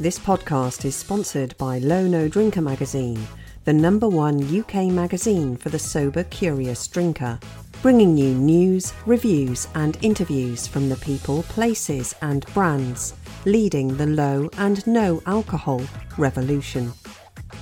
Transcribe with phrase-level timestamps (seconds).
[0.00, 3.20] This podcast is sponsored by Low No Drinker magazine,
[3.64, 7.40] the number one UK magazine for the sober curious drinker,
[7.82, 13.14] bringing you news, reviews, and interviews from the people, places, and brands
[13.44, 15.82] leading the low and no alcohol
[16.16, 16.92] revolution.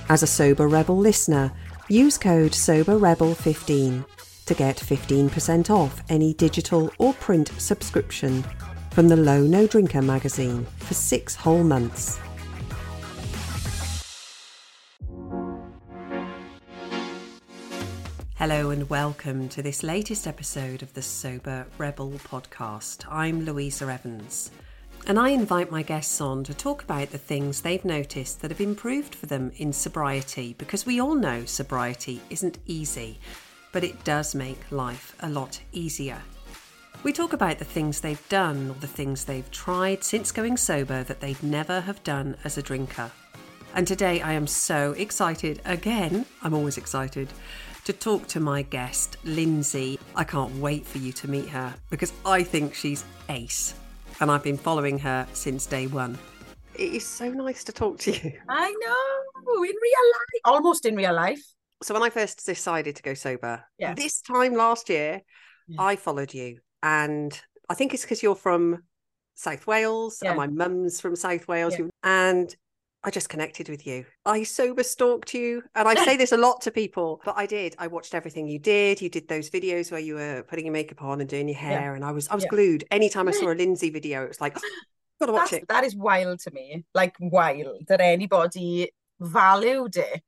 [0.07, 1.51] As a Sober Rebel listener,
[1.87, 4.05] use code SOBERREBEL15
[4.45, 8.45] to get 15% off any digital or print subscription
[8.91, 12.19] from the Low No Drinker magazine for six whole months.
[18.37, 23.03] Hello and welcome to this latest episode of the Sober Rebel podcast.
[23.11, 24.51] I'm Louisa Evans,
[25.07, 28.61] and I invite my guests on to talk about the things they've noticed that have
[28.61, 33.19] improved for them in sobriety because we all know sobriety isn't easy,
[33.71, 36.21] but it does make life a lot easier.
[37.01, 41.01] We talk about the things they've done or the things they've tried since going sober
[41.05, 43.09] that they'd never have done as a drinker.
[43.73, 47.29] And today I am so excited again, I'm always excited
[47.87, 49.97] to talk to my guest, Linsey.
[50.13, 53.75] I can't wait for you to meet her because I think she's ace.
[54.19, 56.17] And I've been following her since day one.
[56.75, 58.33] It is so nice to talk to you.
[58.49, 61.41] I know, in real life, almost in real life.
[61.81, 63.93] So, when I first decided to go sober, Yeah.
[63.93, 65.21] this time last year,
[65.69, 65.81] Yeah.
[65.81, 66.59] I followed you.
[66.83, 68.83] And I think it's because you're from
[69.35, 70.31] South Wales Yeah.
[70.31, 71.79] and my mum's from South Wales.
[71.79, 71.85] Yeah.
[72.03, 72.53] And
[73.07, 74.03] I just connected with you.
[74.25, 75.63] I sober stalked you.
[75.75, 77.73] And I say this a lot to people, but I did.
[77.79, 79.01] I watched everything you did.
[79.01, 81.69] You did those videos where you were putting your makeup on and doing your Yeah.
[81.69, 81.95] hair.
[81.95, 82.49] And I was I was Yeah.
[82.49, 82.83] glued.
[82.91, 84.61] Anytime I saw a Linsey video, it was like, oh,
[85.21, 85.69] gotta watch That's, it.
[85.69, 86.83] that is wild to me.
[86.93, 88.91] Like wild that anybody
[89.21, 90.21] valued it.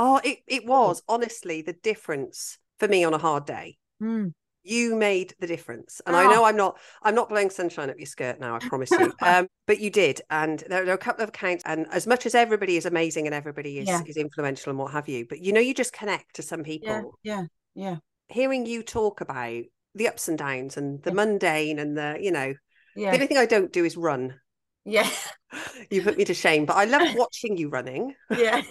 [0.00, 3.78] Oh, it, it was honestly the difference for me on a hard day.
[4.00, 4.30] Hmm.
[4.64, 6.00] You made the difference.
[6.06, 6.30] And i Oh.
[6.30, 9.12] know i'm not i'm not blowing sunshine up your skirt now i promise you.
[9.20, 10.20] Um but you did.
[10.30, 13.26] And there, there are a couple of accounts and as much as everybody is amazing
[13.26, 14.00] and everybody is Yeah.
[14.06, 17.18] is influential and what have you but you know you just connect to some people.
[17.22, 17.42] Yeah,
[17.74, 17.96] yeah, yeah,
[18.28, 19.62] hearing you talk about
[19.94, 21.14] the ups and downs and the Yeah.
[21.14, 22.54] mundane and the you know
[22.96, 24.40] the only thing i don't do is run.
[24.86, 25.08] Yeah,
[25.90, 28.14] you put me to shame but i love watching you running.
[28.30, 28.62] Yeah.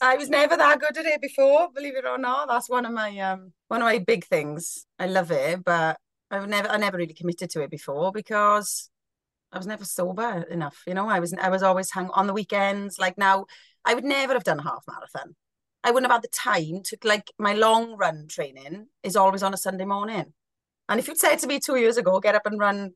[0.00, 2.48] I was never that good at it before, believe it or not.
[2.48, 4.86] That's one of my um one of my big things.
[4.98, 5.98] I love it, but
[6.30, 8.90] I've never I never really committed to it before because
[9.52, 10.82] I was never sober enough.
[10.86, 12.98] You know, I was I was always hung on the weekends.
[12.98, 13.46] Like now,
[13.84, 15.36] I would never have done a half marathon.
[15.84, 19.54] I wouldn't have had the time to like my long run training is always on
[19.54, 20.32] a Sunday morning.
[20.88, 22.92] And if you'd said to me two years ago, get up and run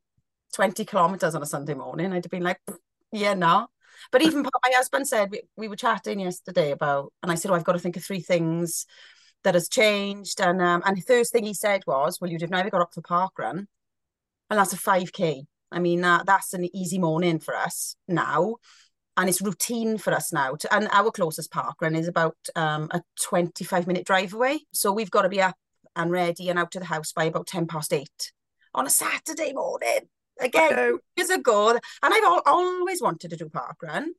[0.55, 2.61] 20 kilometers on a Sunday morning, I'd have been like,
[3.13, 3.69] yeah, no.
[4.13, 7.55] But even my husband said we, we were chatting yesterday about, and I said, oh,
[7.55, 8.87] I've got to think of three things
[9.45, 10.41] that has changed.
[10.41, 12.95] And um, and the first thing he said was, well, you'd have never got up
[12.95, 13.69] for park run,
[14.51, 15.43] and that's a 5k.
[15.71, 18.57] I mean, that that's an easy morning for us now,
[19.17, 20.55] and it's routine for us now.
[20.55, 24.93] To, and our closest park run is about um, a 25 minute drive away, so
[24.93, 25.57] we've got to be up
[25.97, 28.33] and ready and out to the house by about 10 past eight
[28.75, 30.09] on a Saturday morning.
[30.41, 34.13] Again, years ago, and I've al- always wanted to do park run,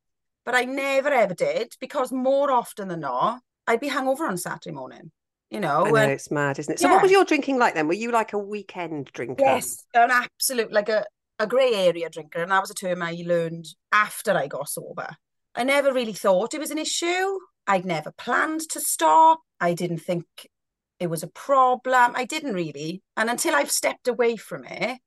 [0.45, 4.73] but I never ever did because more often than not, I'd be hungover on Saturday
[4.73, 5.11] morning.
[5.49, 7.75] You know, I know and- it's mad isn't it so what was your drinking like
[7.75, 11.05] then were you like a weekend drinker Yes, an absolute like a,
[11.37, 12.41] a grey area drinker.
[12.41, 15.15] And that was a term I learned after I got sober.
[15.53, 17.37] I never really thought it was an issue.
[17.67, 19.41] I'd never planned to stop.
[19.59, 20.25] I didn't think
[20.99, 22.13] it was a problem.
[22.15, 23.01] I didn't really.
[23.15, 24.99] And until I've stepped away from it,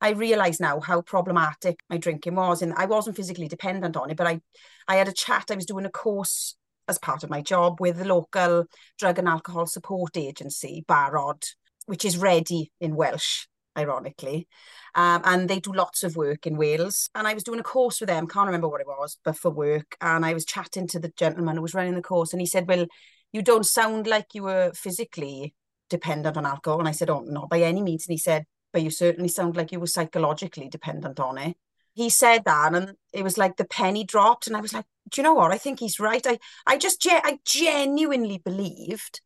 [0.00, 2.62] I realise now how problematic my drinking was.
[2.62, 4.40] And I wasn't physically dependent on it, but I,
[4.88, 5.46] I had a chat.
[5.50, 6.56] I was doing a course
[6.88, 8.66] as part of my job with the local
[8.98, 11.44] drug and alcohol support agency, Barod,
[11.86, 13.46] which is ready in Welsh,
[13.76, 14.48] ironically.
[14.94, 17.10] Um, and they do lots of work in Wales.
[17.14, 19.50] And I was doing a course with them, can't remember what it was, but for
[19.50, 19.96] work.
[20.00, 22.66] And I was chatting to the gentleman who was running the course, and he said,
[22.66, 22.86] Well,
[23.32, 25.54] you don't sound like you were physically
[25.88, 26.80] dependent on alcohol.
[26.80, 28.06] And I said, Oh, not by any means.
[28.06, 31.56] And he said, But you certainly sound like you were psychologically dependent on it.
[31.94, 34.46] He said that, and it was like the penny dropped.
[34.46, 35.50] And I was like, Do you know what?
[35.52, 36.24] I think he's right.
[36.26, 39.20] I, I just, ge- I genuinely believed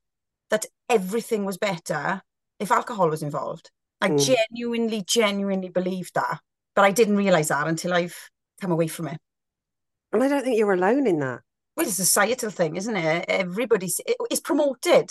[0.50, 2.22] that everything was better
[2.58, 3.70] if alcohol was involved.
[4.00, 4.26] I Mm.
[4.50, 6.40] genuinely, genuinely believed that.
[6.74, 8.16] But I didn't realize that until I've
[8.60, 9.18] come away from it.
[10.12, 11.40] and i don't think you're alone in that
[11.76, 13.24] Well, it's a societal thing, isn't it?
[13.28, 15.10] Everybody's it- it's promoted.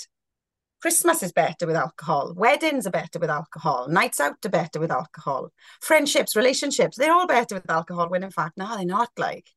[0.84, 2.34] Christmas is better with alcohol.
[2.36, 3.88] Weddings are better with alcohol.
[3.88, 5.50] Nights out are better with alcohol.
[5.80, 8.10] Friendships, relationships, they're all better with alcohol.
[8.10, 9.08] When in fact, no, they're not.
[9.18, 9.48] Like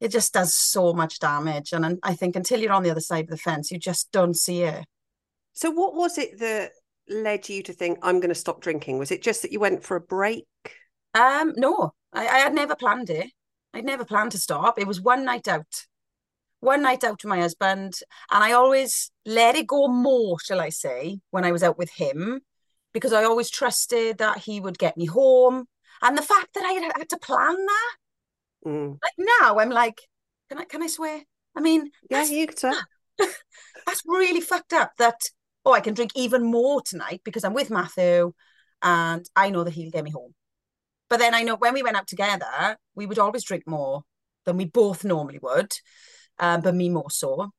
[0.00, 1.72] it just does so much damage.
[1.72, 4.34] And I- think until you're on the other side of the fence, you just don't
[4.34, 4.84] see it.
[5.52, 6.72] So, what was it that
[7.08, 8.98] led you to think I'm going to stop drinking?
[8.98, 10.48] Was it just that you went for a break?
[11.14, 13.28] Um, no, I, I had never planned it.
[13.72, 14.80] I'd never planned to stop.
[14.80, 15.86] It was one night out.
[16.60, 17.94] One night out with my husband.
[18.30, 21.90] And I always let it go more, shall I say, when I was out with
[21.90, 22.40] him,
[22.92, 25.66] because I always trusted that he would get me home.
[26.02, 27.96] And the fact that I had, to plan that.
[28.66, 28.98] Mm.
[29.02, 30.00] Like now I'm like,
[30.48, 31.22] can I can I swear?
[31.56, 32.58] I mean, Yeah, you could
[33.86, 35.20] that's really fucked up that
[35.64, 38.32] oh I can drink even more tonight because I'm with Matthew
[38.82, 40.34] and I know that he'll get me home.
[41.08, 44.02] But then I know when we went out together, we would always drink more
[44.44, 45.72] than we both normally would,
[46.38, 47.50] um, but me more so.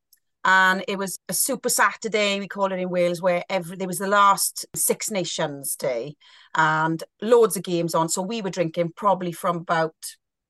[0.45, 3.99] And it was a super Saturday, we call it in Wales, where every there was
[3.99, 6.15] the last Six Nations day
[6.55, 8.07] and loads of games on.
[8.07, 9.95] So we were drinking probably from about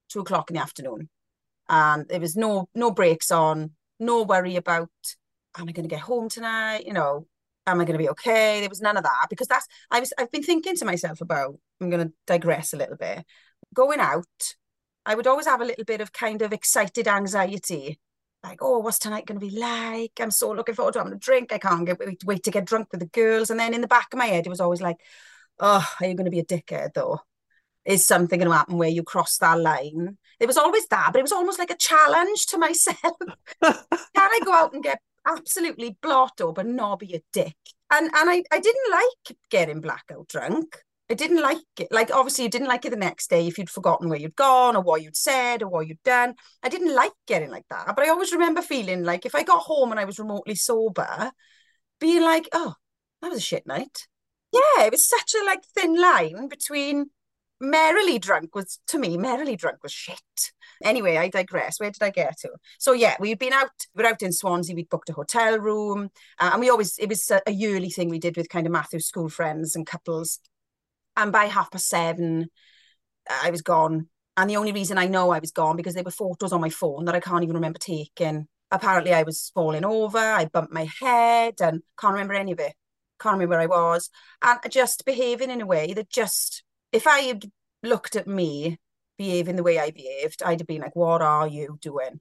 [0.10, 1.10] two o'clock in the afternoon.
[1.68, 4.90] And there was no no brakes on, no worry about
[5.58, 6.86] am I going to get home tonight?
[6.86, 7.28] You know,
[7.66, 8.60] am I going to be okay?
[8.60, 11.56] There was none of that because that's I was I've been thinking to myself about.
[11.82, 13.26] I'm going to digress a little bit.
[13.74, 14.26] Going out,
[15.06, 18.00] I would always have a little bit of kind of excited anxiety,
[18.44, 20.14] like, oh, what's tonight going to be like?
[20.20, 21.52] I'm so looking forward to having a drink.
[21.52, 23.50] I can't get wait, wait to get drunk with the girls.
[23.50, 24.98] And then in the back of my head, it was always like,
[25.60, 27.22] oh, are you going to be a dickhead though?
[27.86, 30.18] Is something going to happen where you cross that line?
[30.40, 33.18] It was always that, but it was almost like a challenge to myself.
[33.64, 33.76] Can
[34.16, 37.56] I go out and get absolutely blotto but not be a dick?
[37.92, 40.78] And and I, I didn't like getting blackout drunk.
[41.10, 41.88] I didn't like it.
[41.92, 44.76] Like obviously you didn't like it the next day if you'd forgotten where you'd gone
[44.76, 46.36] or what you'd said or what you'd done.
[46.62, 47.96] I didn't like getting like that.
[47.96, 51.32] But I always remember feeling like if I got home and I was remotely sober,
[52.00, 52.76] being like, oh,
[53.22, 54.08] that was a shit night.
[54.54, 57.08] Yeah, it was such a like thin line between
[57.62, 60.18] merrily drunk was to me merrily drunk was shit
[60.82, 64.08] anyway i digress where did i get to so yeah we'd been out we are
[64.08, 66.10] out in swansea we'd booked a hotel room
[66.40, 68.72] uh, and we always it was a, a, yearly thing we did with kind of
[68.72, 70.40] matthew's school friends and couples
[71.20, 72.48] and by half past seven
[73.30, 74.08] uh, i was gone
[74.38, 76.70] and the only reason i know i was gone because there were photos on my
[76.70, 80.88] phone that i can't even remember taking apparently i was falling over i bumped my
[81.00, 82.74] head and can't remember any of it
[83.20, 84.10] can't remember where i was
[84.42, 87.46] and just behaving in a way that just if I had
[87.84, 88.78] looked at me
[89.18, 92.20] behaving the way I behaved, I'd have been like, what are you doing?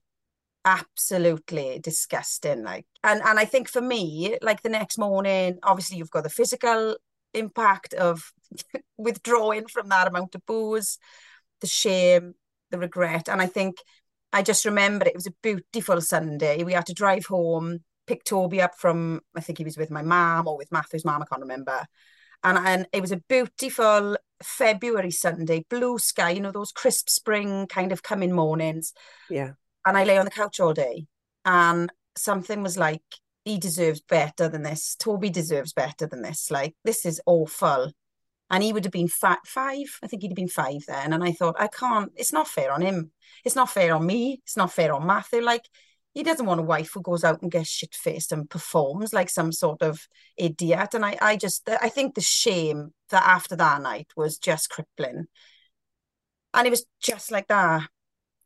[0.65, 2.65] Absolutely disgusting.
[2.65, 6.31] Like, and, and I think for me, like the next morning, obviously you've got the
[6.31, 6.97] physical
[7.35, 8.33] impact of
[8.99, 10.99] withdrawing from that amount of booze,
[11.61, 12.35] the shame,
[12.71, 13.29] the regret.
[13.29, 13.77] And I think
[14.33, 16.65] I just remember it was a beautiful Sunday.
[16.65, 20.03] We had to drive home, pick Toby up from, I think he was with my
[20.03, 21.87] mom or with Matthew's mom, I can't remember
[22.45, 27.67] and and it was a beautiful February Sunday, blue sky, you know those crisp spring
[27.67, 28.93] kind of coming mornings.
[29.29, 29.53] Yeah.
[29.85, 31.07] And I lay on the couch all day,
[31.45, 33.03] and something was like,
[33.49, 34.97] he deserves better than this.
[34.97, 36.50] Toby deserves better than this.
[36.50, 37.93] Like this is awful.
[38.50, 39.99] And he would have been fat five.
[40.03, 41.12] I think he'd have been five then.
[41.12, 42.11] And I thought, I can't.
[42.17, 43.11] It's not fair on him.
[43.45, 44.41] It's not fair on me.
[44.45, 45.43] It's not fair on Matthew.
[45.43, 45.69] Like
[46.15, 49.31] he doesn't want a wife who goes out and gets shit faced and performs like
[49.31, 50.95] some sort of idiot.
[50.95, 55.27] And I, I just, I think the shame that after that night was just crippling.
[56.55, 57.89] And it was just like that.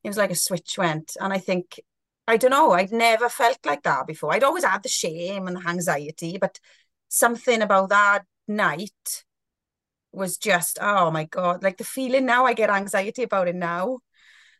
[0.02, 1.16] It was like a switch went.
[1.20, 1.81] And I think,
[2.32, 4.32] I don't know, I'd never felt like that before.
[4.32, 6.58] I'd always had the shame and the anxiety, but
[7.08, 9.25] something about that night
[10.12, 13.99] was just, oh my God, like the feeling now I get anxiety about it now.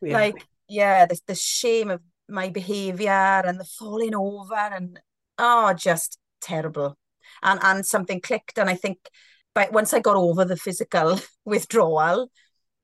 [0.01, 0.13] Yeah.
[0.13, 3.11] Like, yeah, the, the shame of my behavior
[3.45, 4.99] and the falling over and
[5.37, 6.97] oh just terrible
[7.41, 8.97] and and something clicked and i think
[9.53, 12.29] but once i got over the physical withdrawal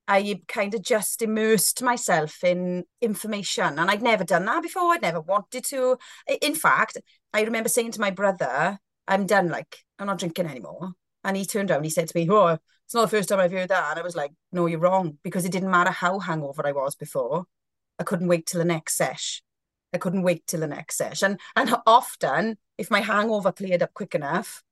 [0.09, 5.01] i kind of just immersed myself in information and i'd never done that before i'd
[5.01, 5.97] never wanted to
[6.41, 6.97] in fact
[7.33, 10.91] i remember saying to my brother i'm done like i'm not drinking anymore
[11.23, 13.39] and he turned around and he said to me oh it's not the first time
[13.39, 16.19] i've heard that and i was like no you're wrong because it didn't matter how
[16.19, 17.45] hangover i was before
[17.99, 19.43] I couldn't wait till the next sesh.
[19.93, 21.21] I couldn't wait till the next sesh.
[21.21, 24.63] And and often, if my hangover cleared up quick enough,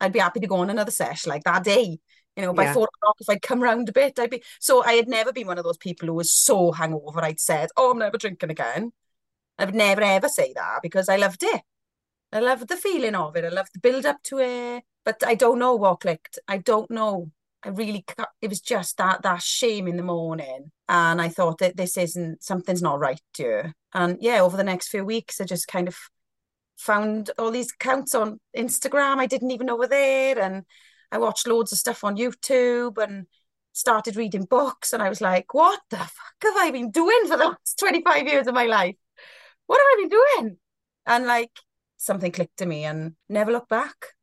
[0.00, 1.98] I'd be happy to go on another sesh like that day.
[2.36, 2.74] You know, by yeah.
[2.74, 5.46] four o'clock, if I'd come round a bit, I'd be so I had never been
[5.46, 7.24] one of those people who was so hangover.
[7.24, 8.92] I'd said, Oh, I'm never drinking again.
[9.58, 11.62] I would never ever say that because I loved it.
[12.32, 13.44] I loved the feeling of it.
[13.44, 14.84] I loved the build up to it.
[15.04, 16.38] But I don't know what clicked.
[16.48, 17.30] I don't know.
[17.62, 18.04] I really,
[18.40, 22.42] it was just that that shame in the morning, and I thought that this isn't
[22.42, 23.72] something's not right here.
[23.94, 25.96] And yeah, over the next few weeks, I just kind of
[26.76, 30.64] found all these accounts on Instagram I didn't even know were there, and
[31.12, 33.26] I watched loads of stuff on YouTube and
[33.72, 37.36] started reading books, and I was like, what the fuck have I been doing for
[37.36, 38.96] the last twenty five years of my life?
[39.66, 40.58] What have I been doing?
[41.06, 41.52] And like
[41.96, 44.14] something clicked to me, and never looked back.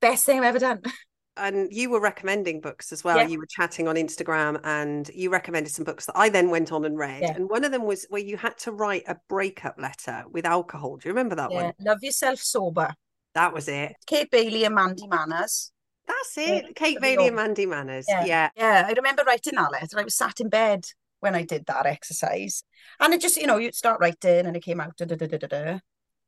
[0.00, 0.82] Best thing I've ever done.
[1.38, 3.16] and you were recommending books as well.
[3.16, 3.28] Yeah.
[3.28, 6.84] You were chatting on Instagram and you recommended some books that I then went on
[6.84, 7.22] and read.
[7.22, 7.34] Yeah.
[7.34, 10.96] And one of them was where you had to write a breakup letter with alcohol.
[10.96, 11.72] Do you remember that Yeah, one?
[11.80, 12.92] Love Yourself Sober.
[13.34, 13.94] That was it.
[14.06, 15.72] Kate Baily and Mandy Manners.
[16.08, 16.74] That's it.
[16.74, 18.06] Kate Baily and Mandy Manners.
[18.08, 18.24] Yeah.
[18.24, 18.50] Yeah.
[18.56, 19.98] Yeah, I remember writing that letter.
[19.98, 20.86] I was sat in bed
[21.20, 22.64] when I did that exercise.
[22.98, 24.96] And it just, you know, you'd start writing and it came out.
[24.96, 25.78] Da, da, da, da, da, da.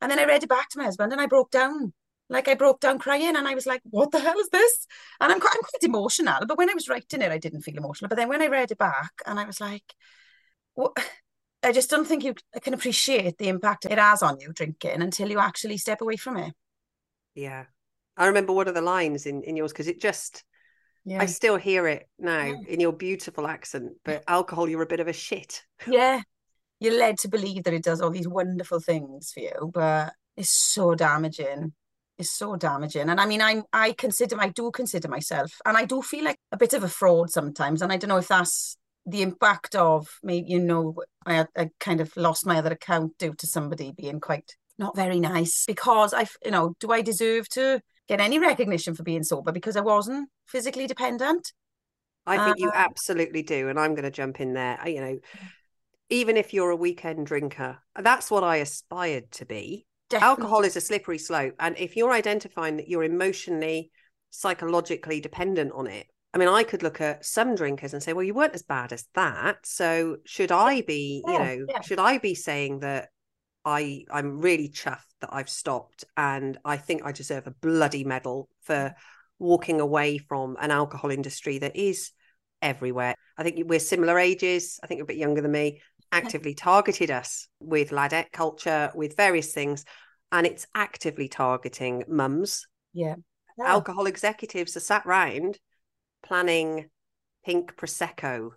[0.00, 1.92] And then I read it back to my husband and I broke down.
[2.28, 4.86] Like I broke down crying and I was like, what the hell is this?
[5.20, 6.46] And I'm quite, I'm quite emotional.
[6.46, 8.08] But when I was writing it, I didn't feel emotional.
[8.08, 9.94] But then when I read it back and I was like,
[10.74, 10.92] what?
[11.62, 15.28] I just don't think you can appreciate the impact it has on you drinking until
[15.28, 16.54] you actually step away from it.
[17.34, 17.66] Yeah.
[18.16, 20.44] I remember one of the lines in, in yours because it just,
[21.04, 21.22] Yeah.
[21.22, 22.56] I still hear it now Yeah.
[22.68, 23.92] in your beautiful accent.
[24.04, 25.62] But alcohol, you're a bit of a shit.
[25.86, 26.22] Yeah.
[26.80, 30.50] You're led to believe that it does all these wonderful things for you, but it's
[30.50, 31.74] so damaging.
[32.16, 33.08] It's so damaging.
[33.08, 36.38] And I mean, I'm I consider I do consider myself, and I do feel like
[36.52, 37.82] a bit of a fraud sometimes.
[37.82, 38.76] And I don't know if that's
[39.06, 40.94] the impact of maybe, you know,
[41.26, 45.18] I, I kind of lost my other account due to somebody being quite not very
[45.20, 49.52] nice because I, you know, do I deserve to get any recognition for being sober
[49.52, 51.52] because I wasn't physically dependent?
[52.26, 53.68] I think you Uh, absolutely do.
[53.68, 54.78] And I'm going to jump in there.
[54.86, 55.18] You know,
[56.08, 59.86] even if you're a weekend drinker, that's what I aspired to be.
[60.10, 60.28] Definitely.
[60.28, 61.54] Alcohol is a slippery slope.
[61.60, 63.92] And if you're identifying that you're emotionally,
[64.30, 68.24] psychologically dependent on it, I mean, I could look at some drinkers and say, well,
[68.24, 69.64] you weren't as bad as that.
[69.64, 71.80] So should I be, you know, yeah.
[71.80, 73.08] should I be saying that
[73.64, 78.48] I I'm really chuffed that I've stopped and I think I deserve a bloody medal
[78.62, 78.94] for
[79.38, 82.12] walking away from an alcohol industry that is
[82.62, 83.14] everywhere.
[83.36, 84.78] I think we're similar ages.
[84.82, 85.80] I think you're a bit younger than me.
[86.12, 89.84] Actively targeted us with ladette culture, with various things,
[90.32, 92.66] and it's actively targeting mums.
[92.92, 93.14] Yeah.
[93.56, 93.66] Yeah.
[93.66, 95.58] Alcohol executives are sat round
[96.22, 96.90] planning
[97.44, 98.50] pink prosecco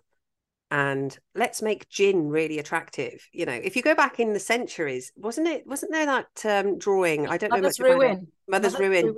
[0.74, 3.28] and let's make gin really attractive.
[3.32, 5.64] You know, if you go back in the centuries, wasn't it?
[5.68, 7.28] Wasn't there that um, drawing?
[7.28, 8.06] I don't know Mother's much about it.
[8.06, 8.26] ruin.
[8.48, 9.14] Mother's ruin.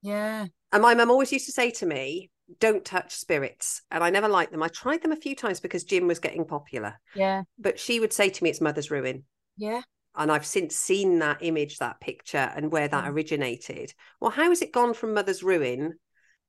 [0.00, 0.46] Yeah.
[0.72, 3.82] And my mum always used to say to me, don't touch spirits.
[3.90, 4.62] And I never liked them.
[4.62, 6.94] I tried them a few times because gin was getting popular.
[7.14, 7.42] Yeah.
[7.58, 9.24] But she would say to me, it's mother's ruin.
[9.58, 9.82] Yeah.
[10.16, 13.92] And I've since seen that image, that picture, and where that originated.
[14.18, 15.98] Well, how has it gone from mother's ruin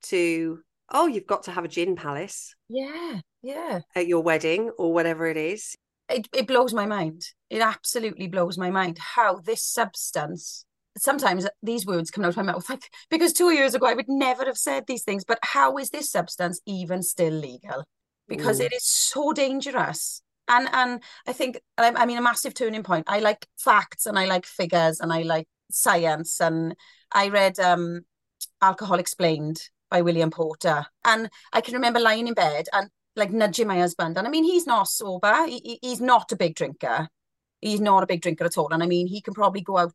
[0.03, 0.59] to,
[0.91, 3.21] oh, you've got to have a gin palace Yeah.
[3.41, 3.79] Yeah.
[3.95, 5.75] at your wedding or whatever it is?
[6.09, 7.23] It, it blows my mind.
[7.49, 10.65] It absolutely blows my mind how this substance,
[10.97, 14.09] sometimes these words come out of my mouth like, because two years ago I would
[14.09, 17.85] never have said these things, but how is this substance even still legal?
[18.27, 18.65] Because Mm.
[18.65, 20.21] it is so dangerous.
[20.47, 23.05] And and I think I, I mean a massive turning point.
[23.07, 26.75] I like facts and I like figures and I like science and
[27.11, 28.01] I read um
[28.61, 33.67] Alcohol Explained by William Porter and I can remember lying in bed and like nudging
[33.67, 34.17] my husband.
[34.17, 35.45] And I mean, he's not sober.
[35.45, 37.09] He, he- he's not a big drinker.
[37.59, 38.73] He's not a big drinker at all.
[38.73, 39.93] And I mean, he can probably go out,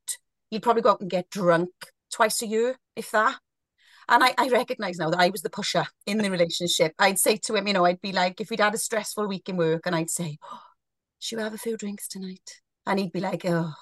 [0.51, 1.71] he'd probably go out and get drunk
[2.13, 3.39] twice a year, if that.
[4.09, 6.93] And I, I recognize now that I was the pusher in the relationship.
[6.99, 9.49] I'd say to him, you know, I'd be like, if we'd had a stressful week
[9.49, 10.61] in work, and I'd say, oh,
[11.19, 12.61] should we have a few drinks tonight?
[12.87, 13.73] And he'd be like, oh,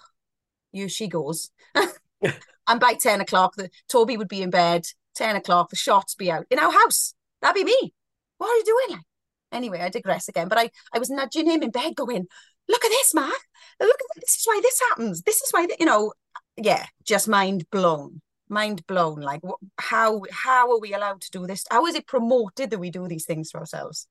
[0.73, 1.51] you she goes.
[1.75, 6.31] and by 10 o'clock, the Toby would be in bed, 10 o'clock, the shots be
[6.31, 7.15] out in our house.
[7.43, 7.93] That'd be me.
[8.39, 8.97] What are you doing?
[8.99, 9.07] Like,
[9.53, 10.49] anyway, I digress again.
[10.49, 12.27] But I, I was nudging him in bed, going,
[12.69, 13.33] "Look at this, Mark.
[13.81, 14.25] Look at this.
[14.25, 15.23] This is why this happens.
[15.23, 16.13] This is why, th-, you know,
[16.57, 19.21] yeah, just mind blown, mind blown.
[19.21, 21.65] Like, wh- how how are we allowed to do this?
[21.71, 24.07] How is it promoted that we do these things for ourselves?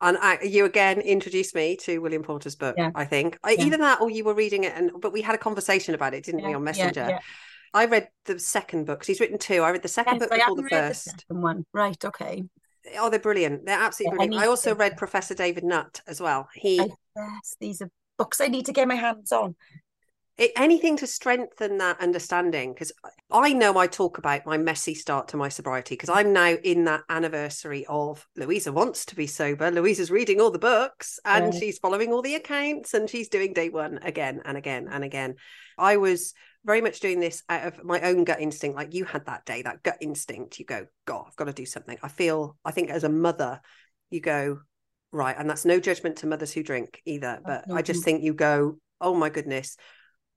[0.00, 2.74] And I, you again introduced me to William Porter's book.
[2.76, 2.90] Yeah.
[2.94, 3.64] I think I, Yeah.
[3.64, 6.24] either that or you were reading it, and but we had a conversation about it,
[6.24, 7.18] didn't we, on Yeah, Messenger?
[7.76, 9.62] I read the second book 'cause he's written two.
[9.62, 11.04] I read the second Yes, book I before the the first.
[11.04, 11.66] second one.
[11.72, 12.02] Right.
[12.04, 12.44] Okay.
[12.98, 13.66] Oh, they're brilliant.
[13.66, 14.34] They're absolutely Yeah, brilliant.
[14.40, 14.96] need I, also read.
[14.96, 16.48] Professor David Nutt as well.
[16.54, 19.56] He I, yes, these are books I need to get my hands on.
[20.38, 22.92] it, anything to strengthen that understanding because
[23.30, 26.84] I know I talk about my messy start to my sobriety because I'm now in
[26.84, 29.70] that anniversary of Louisa wants to be sober.
[29.70, 31.60] Louisa's reading all the books and Yeah.
[31.60, 35.36] she's following all the accounts and she's doing day one again and again and again.
[35.78, 36.34] I was
[36.66, 39.62] very much doing this out of my own gut instinct, like you had that day,
[39.62, 40.58] that gut instinct.
[40.58, 41.96] You go, God, I've got to do something.
[42.02, 43.60] I feel, I think as a mother,
[44.10, 44.58] you go,
[45.12, 45.36] right.
[45.38, 47.38] And that's no judgment to mothers who drink either.
[47.40, 49.76] Oh, but I just think you go, oh my goodness,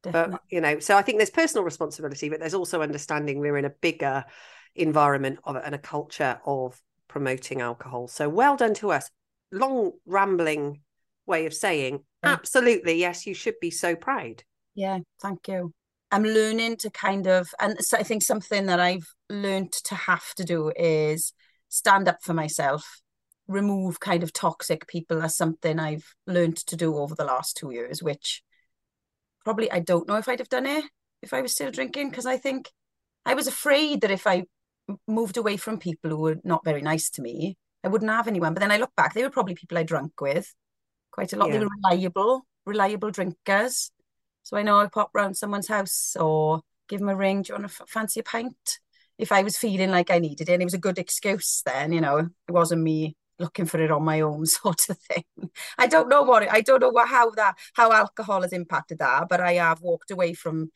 [0.04, 0.32] Definitely.
[0.32, 3.66] but you know so i think there's personal responsibility but there's also understanding we're in
[3.66, 4.24] a bigger
[4.76, 9.10] environment of and a culture of promoting alcohol so well done to us
[9.52, 10.80] long rambling
[11.26, 14.42] way of saying absolutely yes you should be so proud
[14.74, 15.00] Yeah.
[15.22, 15.74] Thank you.
[16.12, 20.34] I'm learning to kind of, and so I think something that I've learned to have
[20.36, 21.34] to do is
[21.70, 23.02] stand up for myself,
[23.48, 27.72] remove kind of toxic people as something I've learned to do over the last two
[27.72, 28.42] years, which
[29.44, 30.86] probably I don't know if I'd have done it
[31.22, 32.72] if I was still drinking, because I think
[33.26, 34.46] I was afraid that if I
[35.08, 38.54] moved away from people who were not very nice to me, I wouldn't have anyone.
[38.54, 40.52] But then I look back, they were probably people I drank with
[41.12, 41.50] quite a lot.
[41.50, 41.60] Yeah.
[41.60, 43.92] They were reliable, reliable drinkers.
[44.50, 47.44] So I know I pop round someone's house or give them a ring.
[47.44, 48.80] Do you want to fancy a pint?
[49.20, 51.92] If I was feeling like I needed it, and it was a good excuse then,
[51.92, 55.24] you know, it wasn't me looking for it on my own sort of thing.
[55.78, 58.98] I don't know what it, I don't know what how that how alcohol has impacted
[58.98, 60.72] that, but I have walked away from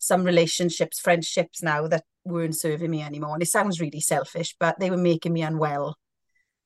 [0.00, 3.34] some relationships, friendships now that weren't serving me anymore.
[3.34, 5.96] And it sounds really selfish, but they were making me unwell.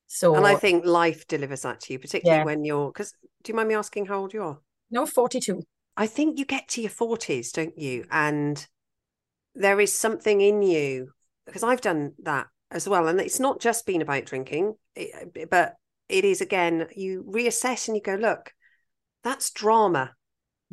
[0.07, 2.43] So And I think life delivers that to you, particularly yeah.
[2.43, 3.13] when you're because
[3.43, 4.57] do you mind me asking how old you are?
[4.89, 5.61] No, 42.
[5.99, 8.05] I think you get to your 40s, don't you?
[8.09, 8.65] And
[9.53, 11.09] there is something in you
[11.45, 13.09] because I've done that as well.
[13.09, 14.75] And it's not just been about drinking,
[15.51, 15.73] but
[16.07, 18.53] it is again, you reassess and you go, look,
[19.25, 20.13] that's drama.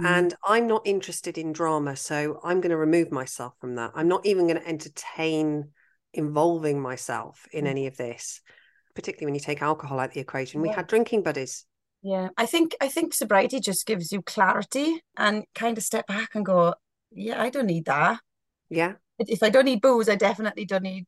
[0.01, 0.07] Mm.
[0.07, 1.97] And I'm not interested in drama.
[1.97, 3.91] So I'm going to remove myself from that.
[3.97, 5.71] I'm not even going to entertain
[6.15, 7.69] involving myself in mm.
[7.69, 8.41] any of this,
[8.95, 10.61] particularly when you take alcohol out the equation.
[10.61, 10.69] Yeah.
[10.69, 11.65] We had drinking buddies.
[12.07, 12.29] Yeah.
[12.37, 16.47] I think I think sobriety just gives you clarity and kind of step back and
[16.47, 16.75] go,
[17.11, 18.21] Yeah, I don't need that.
[18.71, 18.93] Yeah.
[19.19, 21.07] If I don't need booze, I definitely don't need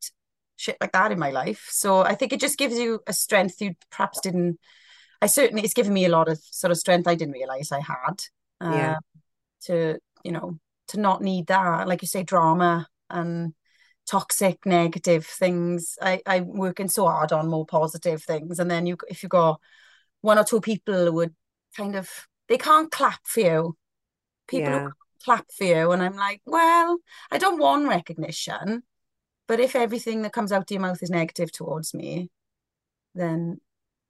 [0.56, 1.68] shit like that in my life.
[1.70, 4.58] So I think it just gives you a strength you perhaps didn't.
[5.22, 7.80] I certainly it's given me a lot of sort of strength I didn't realize I
[7.80, 8.20] had.
[8.60, 8.96] Uh, yeah.
[9.66, 13.54] To you know to not need that, like you say, drama and
[14.10, 15.96] toxic, negative things.
[16.02, 19.58] I I'm working so hard on more positive things, and then you if you go
[20.20, 21.34] one or two people would
[21.76, 22.10] kind of
[22.48, 23.76] they can't clap for you.
[24.46, 24.88] People yeah.
[25.24, 26.98] clap for you, and I'm like, well,
[27.30, 28.82] I don't want recognition.
[29.46, 32.30] But if everything that comes out of your mouth is negative towards me,
[33.14, 33.60] then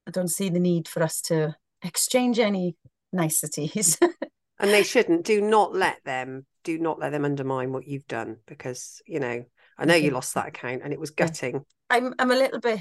[0.07, 2.77] I don't see the need for us to exchange any
[3.13, 3.99] niceties.
[4.59, 5.25] and they shouldn't.
[5.25, 6.47] Do not let them.
[6.65, 9.45] Do not let them undermine what you've done because you know.
[9.81, 10.17] I know you mm-hmm.
[10.17, 11.65] lost that account and it was gutting.
[11.89, 12.81] I'm I'm a little bit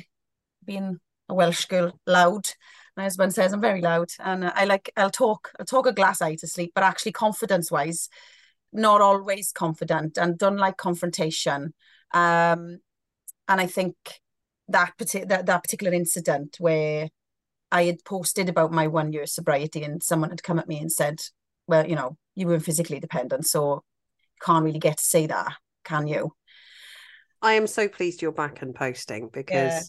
[0.65, 0.99] being
[1.29, 2.47] a Welsh girl loud.
[2.97, 6.19] My husband says I'm very loud, and I like I'll talk I'll talk a glass
[6.19, 8.09] eye to sleep, but actually confidence wise,
[8.73, 11.75] not always confident and don't like confrontation.
[12.11, 12.79] Um,
[13.47, 13.95] and I think
[14.69, 17.09] that, partic- that that particular incident where
[17.71, 20.91] I had posted about my one year sobriety and someone had come at me and
[20.91, 21.21] said,
[21.67, 23.83] well, you know, you weren't physically dependent, so
[24.41, 26.33] can't really get to say that, can you?
[27.43, 29.81] I am so pleased you're back and posting because yeah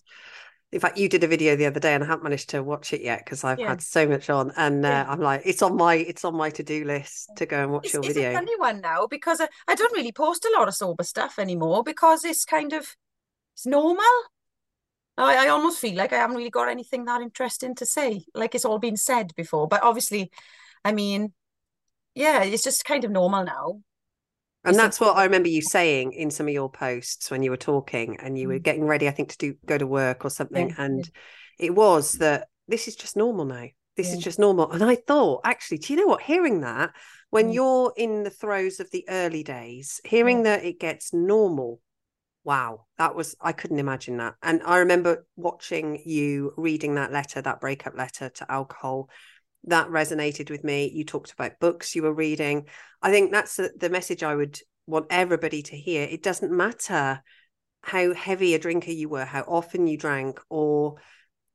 [0.72, 2.92] in fact you did a video the other day and i haven't managed to watch
[2.92, 3.68] it yet because i've yeah.
[3.68, 5.06] had so much on and uh, yeah.
[5.08, 7.94] i'm like it's on my it's on my to-do list to go and watch it's,
[7.94, 10.68] your it's video a funny one now because I, I don't really post a lot
[10.68, 12.96] of sober stuff anymore because it's kind of
[13.54, 14.04] it's normal
[15.16, 18.54] I, I almost feel like i haven't really got anything that interesting to say like
[18.54, 20.30] it's all been said before but obviously
[20.84, 21.32] i mean
[22.14, 23.80] yeah it's just kind of normal now
[24.64, 27.56] and that's what I remember you saying in some of your posts when you were
[27.56, 28.62] talking and you were mm.
[28.62, 30.70] getting ready, I think, to do go to work or something.
[30.70, 31.10] Yeah, and
[31.58, 33.66] it was that this is just normal now.
[33.96, 34.16] This yeah.
[34.16, 34.70] is just normal.
[34.70, 36.22] And I thought, actually, do you know what?
[36.22, 36.92] Hearing that,
[37.30, 37.54] when mm.
[37.54, 41.80] you're in the throes of the early days, hearing that it gets normal,
[42.44, 44.34] wow, that was, I couldn't imagine that.
[44.42, 49.10] And I remember watching you reading that letter, that breakup letter to alcohol
[49.64, 50.90] that resonated with me.
[50.92, 52.66] You talked about books you were reading.
[53.02, 56.06] I think that's the, message I would want everybody to hear.
[56.10, 57.22] It doesn't matter
[57.82, 60.96] how heavy a drinker you were, how often you drank, or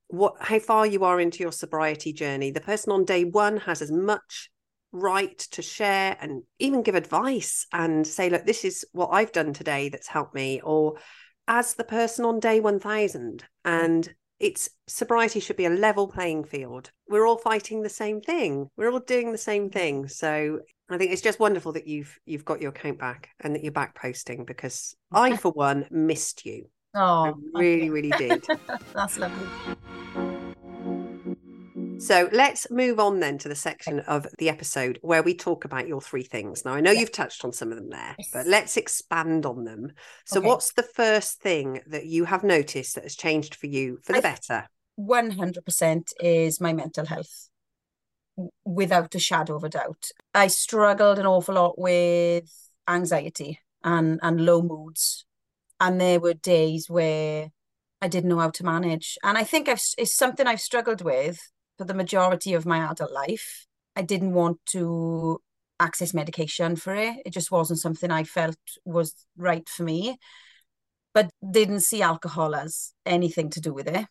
[0.07, 2.51] what how far you are into your sobriety journey.
[2.51, 4.49] The person on day one has as much
[4.91, 9.53] right to share and even give advice and say, look, this is what I've done
[9.53, 10.97] today that's helped me, or
[11.47, 16.91] as the person on day 1000 and it's sobriety should be a level playing field.
[17.07, 18.69] We're all fighting the same thing.
[18.77, 20.07] We're all doing the same thing.
[20.07, 23.63] So I think it's just wonderful that you've you've got your account back and that
[23.63, 26.69] you're back posting because I, for one, missed you.
[26.95, 28.45] Oh, I really, really did.
[28.93, 29.75] That's lovely.
[32.03, 35.87] So let's move on then to the section of the episode where we talk about
[35.87, 36.65] your three things.
[36.65, 38.29] Now, I know you've touched on some of them there, yes.
[38.33, 39.93] but let's expand on them.
[40.25, 40.47] So, okay.
[40.49, 44.17] what's the first thing that you have noticed that has changed for you for the
[44.17, 44.67] I, better?
[44.99, 47.49] 100% is my mental health,
[48.65, 50.07] without a shadow of a doubt.
[50.33, 52.51] I struggled an awful lot with
[52.85, 55.23] anxiety and, and low moods.
[55.79, 57.47] And there were days where
[58.01, 59.17] I didn't know how to manage.
[59.23, 61.39] And I think I've, it's something I've struggled with
[61.77, 63.67] for the majority of my adult life.
[63.95, 65.41] I didn't want to
[65.79, 67.17] access medication for it.
[67.25, 70.17] It just wasn't something I felt was right for me,
[71.13, 74.05] but didn't see alcohol as anything to do with it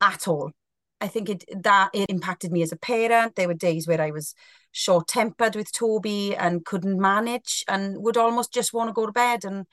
[0.00, 0.52] at all.
[1.00, 3.36] I think it that it impacted me as a parent.
[3.36, 4.34] There were days where I was
[4.72, 9.12] short tempered with Toby and couldn't manage and would almost just want to go to
[9.12, 9.66] bed and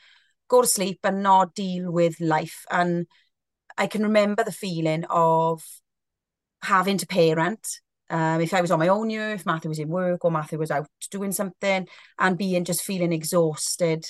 [0.48, 2.66] go to sleep and not deal with life.
[2.70, 3.08] And
[3.78, 5.64] I can remember the feeling of
[6.62, 7.68] having to parent.
[8.10, 10.60] Um, if I was on my own year, if Matthew was in work or Matthew
[10.60, 11.88] was out doing something,
[12.20, 14.06] and being just feeling exhausted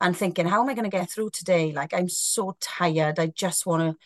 [0.00, 1.72] and thinking, how am I going to get through today?
[1.72, 3.18] Like I'm so tired.
[3.18, 3.96] I just want to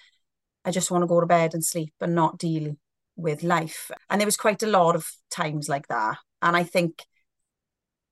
[0.65, 2.77] I just want to go to bed and sleep and not deal
[3.17, 3.91] with life.
[4.09, 6.19] And there was quite a lot of times like that.
[6.41, 7.05] And I think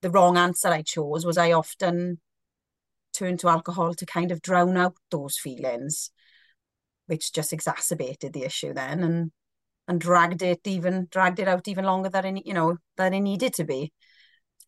[0.03, 2.21] the wrong answer I chose was I often
[3.13, 6.11] turned to alcohol to kind of drown out those feelings,
[7.07, 9.33] which just exacerbated the issue then and
[9.91, 13.21] and dragged it even dragged it out even longer than it, you know than it
[13.21, 13.93] needed to be.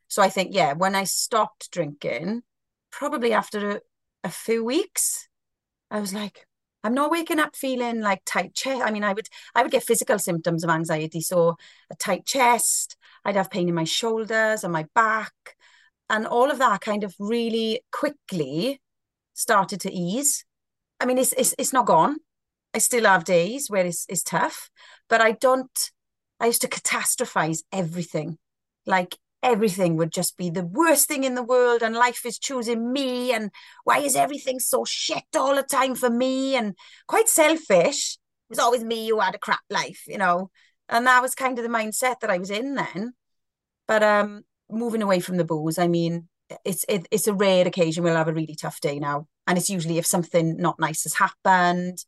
[0.09, 2.43] So I think yeah, when I stopped drinking,
[2.91, 3.81] probably after a,
[4.25, 5.29] a few weeks,
[5.93, 6.45] I was like,
[6.83, 8.83] I'm not waking up feeling like tight chest.
[8.85, 11.21] I mean, I would I would get physical symptoms of anxiety.
[11.21, 11.57] So
[11.89, 15.33] a tight chest, I'd have pain in my shoulders and my back.
[16.11, 18.81] And all of that kind of really quickly
[19.35, 20.45] started to ease.
[20.99, 22.17] I mean, it's it's, it's not gone.
[22.75, 24.71] I still have days where it's, it's tough,
[25.09, 25.91] but I don't,
[26.41, 28.39] I used to catastrophize everything.
[28.87, 32.93] Like everything would just be the worst thing in the world and life is choosing
[32.93, 33.51] me and
[33.85, 36.57] why is everything so shit all the time for me?
[36.57, 36.75] And
[37.07, 38.15] quite selfish.
[38.49, 40.51] It was always me who had a crap life you know?
[40.89, 43.13] And that was kind of the mindset that i was in then.
[43.87, 46.29] But um moving away from the booze i mean
[46.65, 49.27] it's it, it's a rare occasion we'll have a really tough day now.
[49.47, 52.05] And it's usually if something not nice has happened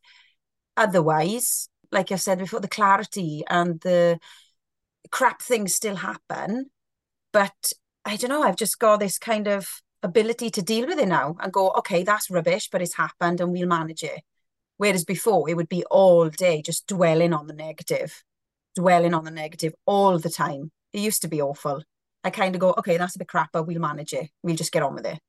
[0.77, 4.19] otherwise like i said before the clarity and the
[5.11, 6.69] crap things still happen
[7.31, 7.73] but
[8.05, 11.35] I don't know, I've just got this kind of ability to deal with it now
[11.41, 14.21] and go, okay, that's rubbish, but it's happened and we'll manage it.
[14.77, 18.23] Whereas before, it would be all day just dwelling on the negative,
[18.75, 20.71] dwelling on the negative all the time.
[20.93, 21.81] It used to be awful.
[22.23, 24.29] I kind of go, okay, that's a bit crap, but we'll manage it.
[24.43, 25.19] We'll just get on with it.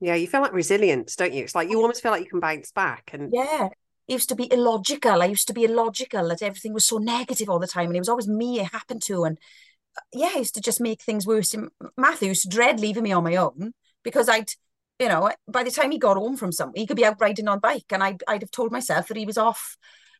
[0.00, 1.44] Yeah, you feel like resilience, don't you?
[1.44, 3.10] It's like you almost feel like you can bounce back.
[3.12, 3.68] And yeah,
[4.12, 5.22] used to be illogical.
[5.22, 8.00] I used to be illogical that everything was so negative all the time, and it
[8.00, 9.24] was always me it happened to.
[9.24, 9.38] And
[9.96, 11.54] uh, yeah, I used to just make things worse.
[11.96, 13.72] Matthew used to dread leaving me on my own
[14.02, 14.50] because I'd,
[14.98, 17.48] you know, by the time he got home from somewhere, he could be out riding
[17.48, 19.76] on bike, and I'd I'd have told myself that he was off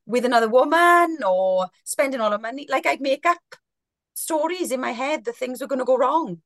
[0.07, 2.67] with another woman or spending all the money.
[2.69, 3.39] Like I'd make up
[4.15, 6.43] stories in my head that things were going to go wrong.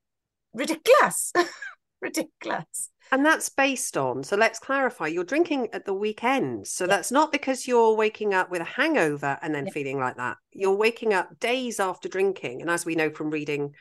[0.55, 1.33] Ridiculous,
[2.01, 2.91] ridiculous.
[3.13, 6.71] And that's based on, so let's clarify, you're drinking at the weekends.
[6.73, 6.89] So yeah.
[6.89, 9.73] that's not because you're waking up with a hangover and then yeah.
[9.73, 10.39] feeling like that.
[10.53, 12.63] You're waking up days after drinking.
[12.63, 13.75] And as we know from reading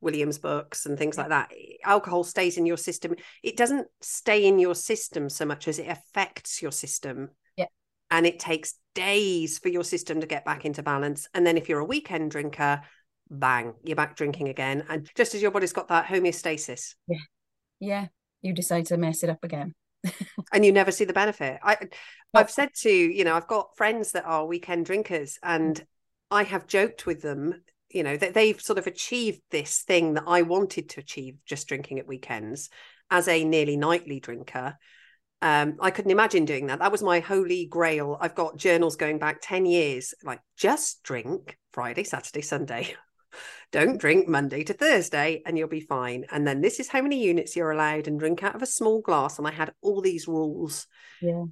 [0.00, 1.22] William's books and things yeah.
[1.22, 1.52] like that,
[1.84, 3.16] alcohol stays in your system.
[3.42, 7.28] It doesn't stay in your system so much as it affects your system.
[7.56, 7.66] Yeah.
[8.10, 11.28] And it takes days for your system to get back into balance.
[11.34, 12.80] And then if you're a weekend drinker,
[13.30, 14.86] bang, you're back drinking again.
[14.88, 16.94] And just as your body's got that homeostasis.
[17.06, 17.18] Yeah.
[17.78, 18.06] Yeah
[18.42, 19.74] you decide to mess it up again.
[20.52, 21.58] and you never see the benefit.
[21.62, 21.76] I
[22.32, 25.84] I've said to, you know, I've got friends that are weekend drinkers and
[26.30, 30.24] I have joked with them, you know, that they've sort of achieved this thing that
[30.26, 32.70] I wanted to achieve just drinking at weekends
[33.10, 34.76] as a nearly nightly drinker.
[35.42, 36.78] Um, I couldn't imagine doing that.
[36.78, 38.16] That was my holy grail.
[38.20, 42.94] I've got journals going back 10 years, like just drink Friday, Saturday, Sunday.
[43.72, 46.24] Don't drink Monday to Thursday and you'll be fine.
[46.30, 49.00] And then this is how many units you're allowed and drink out of a small
[49.00, 49.38] glass.
[49.38, 50.86] And I had all these rules.
[51.20, 51.44] Yeah.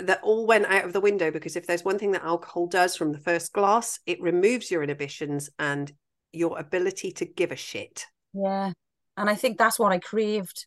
[0.00, 2.94] That all went out of the window because if there's one thing that alcohol does
[2.94, 5.92] from the first glass, it removes your inhibitions and
[6.32, 8.06] your ability to give a shit.
[8.32, 8.72] Yeah.
[9.16, 10.66] And I think that's what I craved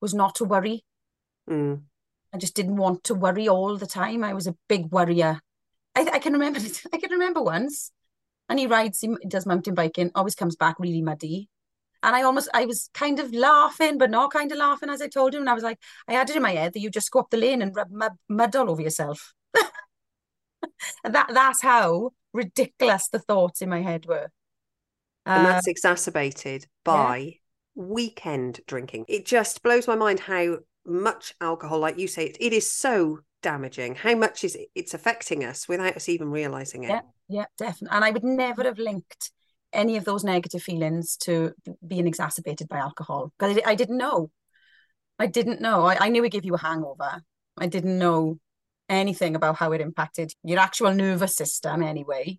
[0.00, 0.84] was not to worry.
[1.48, 1.82] Mm.
[2.32, 4.24] I just didn't want to worry all the time.
[4.24, 5.40] I was a big worrier.
[5.94, 6.58] I, I can remember
[6.92, 7.92] I can remember once
[8.54, 11.48] and he rides, he does mountain biking, always comes back really muddy.
[12.04, 15.08] And I almost, I was kind of laughing, but not kind of laughing, as I
[15.08, 15.40] told him.
[15.40, 17.30] And I was like, I had it in my head that you just go up
[17.30, 19.32] the lane and rub mud, mud all over yourself.
[21.02, 24.28] and that that's how ridiculous the thoughts in my head were.
[25.26, 27.32] And that's uh, exacerbated by yeah.
[27.74, 29.06] weekend drinking.
[29.08, 33.94] It just blows my mind how much alcohol, like you say, it is so damaging.
[33.94, 36.88] How much is it, it's affecting us without us even realizing it.
[36.88, 37.96] Yeah yeah, definitely.
[37.96, 39.30] And I would never have linked
[39.72, 41.52] any of those negative feelings to
[41.86, 44.30] being exacerbated by alcohol because I, I, didn't know.
[45.18, 45.84] I didn't know.
[45.84, 47.22] I, I knew it gave you a hangover.
[47.58, 48.38] I didn't know
[48.88, 52.38] anything about how it impacted your actual nervous system anyway.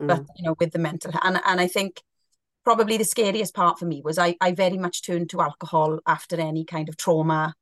[0.00, 0.08] Mm.
[0.08, 2.02] But you know, with the mental and and I think
[2.64, 6.40] probably the scariest part for me was I, I very much turned to alcohol after
[6.40, 7.54] any kind of trauma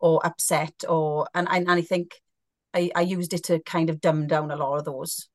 [0.00, 2.20] or upset or and, and, and I think
[2.74, 5.28] I, I used it to kind of dumb down a lot of those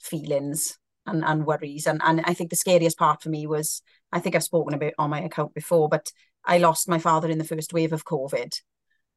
[0.00, 1.86] feelings and, and worries.
[1.86, 4.92] And and I think the scariest part for me was I think I've spoken about
[4.98, 6.10] on my account before, but
[6.44, 8.60] I lost my father in the first wave of COVID.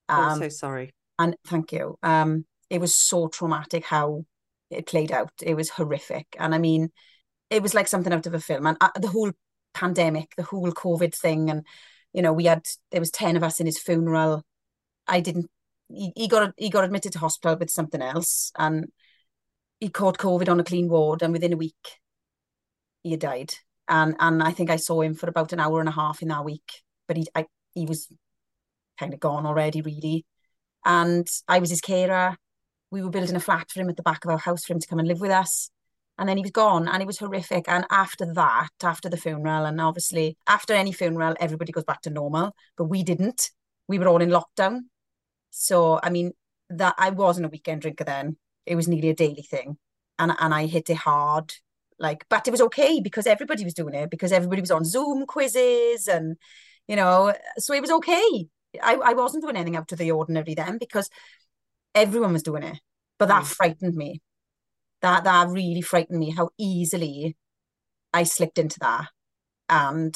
[0.10, 0.94] Um, I'm so sorry.
[1.20, 1.98] And thank you.
[2.04, 4.26] Um, it was so traumatic how
[4.70, 5.32] it played out.
[5.42, 6.28] It was horrific.
[6.40, 6.90] And I mean,
[7.50, 8.66] it was like something out of a film.
[8.66, 9.32] And uh, the whole
[9.74, 11.66] pandemic, the whole COVID thing, and
[12.14, 14.44] you know, we had there was ten of us in his funeral.
[15.08, 15.50] I didn't.
[15.94, 18.92] He, got he got admitted to hospital with something else, and
[19.80, 22.00] he caught COVID on a clean ward, and within a week,
[23.04, 23.54] he had died.
[23.88, 26.30] And and I think I saw him for about an hour and a half in
[26.30, 28.08] that week, but he I, he was
[29.00, 30.26] kind of gone already, really.
[30.86, 32.38] And I was his carer.
[32.92, 34.80] We were building a flat for him at the back of our house for him
[34.80, 35.70] to come and live with us.
[36.18, 37.66] And then he was gone, and it was horrific.
[37.68, 42.10] And after that, after the funeral, and obviously after any funeral, everybody goes back to
[42.10, 43.50] normal, but we didn't.
[43.88, 44.82] We were all in lockdown.
[45.52, 46.32] So I mean,
[46.70, 49.78] that I wasn't a weekend drinker then it was nearly a daily thing.
[50.20, 51.54] And and I hit it hard.
[52.00, 55.26] Like, but it was okay because everybody was doing it, because everybody was on Zoom
[55.26, 56.38] quizzes and
[56.88, 58.48] you know, so it was okay.
[58.82, 61.10] I, I wasn't doing anything out of the ordinary then because
[61.94, 62.80] everyone was doing it.
[63.20, 63.48] But that mm.
[63.48, 64.22] frightened me.
[65.02, 67.36] That that really frightened me how easily
[68.14, 69.08] I slipped into that.
[69.70, 70.16] And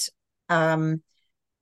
[0.50, 1.02] um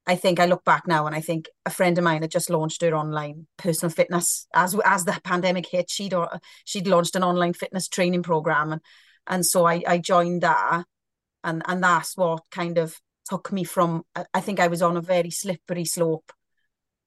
[0.06, 2.50] I think I look back now and I think a friend of mine had just
[2.50, 5.90] launched her online personal fitness as as the pandemic hit.
[5.90, 8.82] She'd uh, she'd launched an online fitness training program, and
[9.28, 10.86] and so I I joined that,
[11.44, 14.04] and and that's what kind of took me from.
[14.34, 16.34] I think I was on a very slippery slope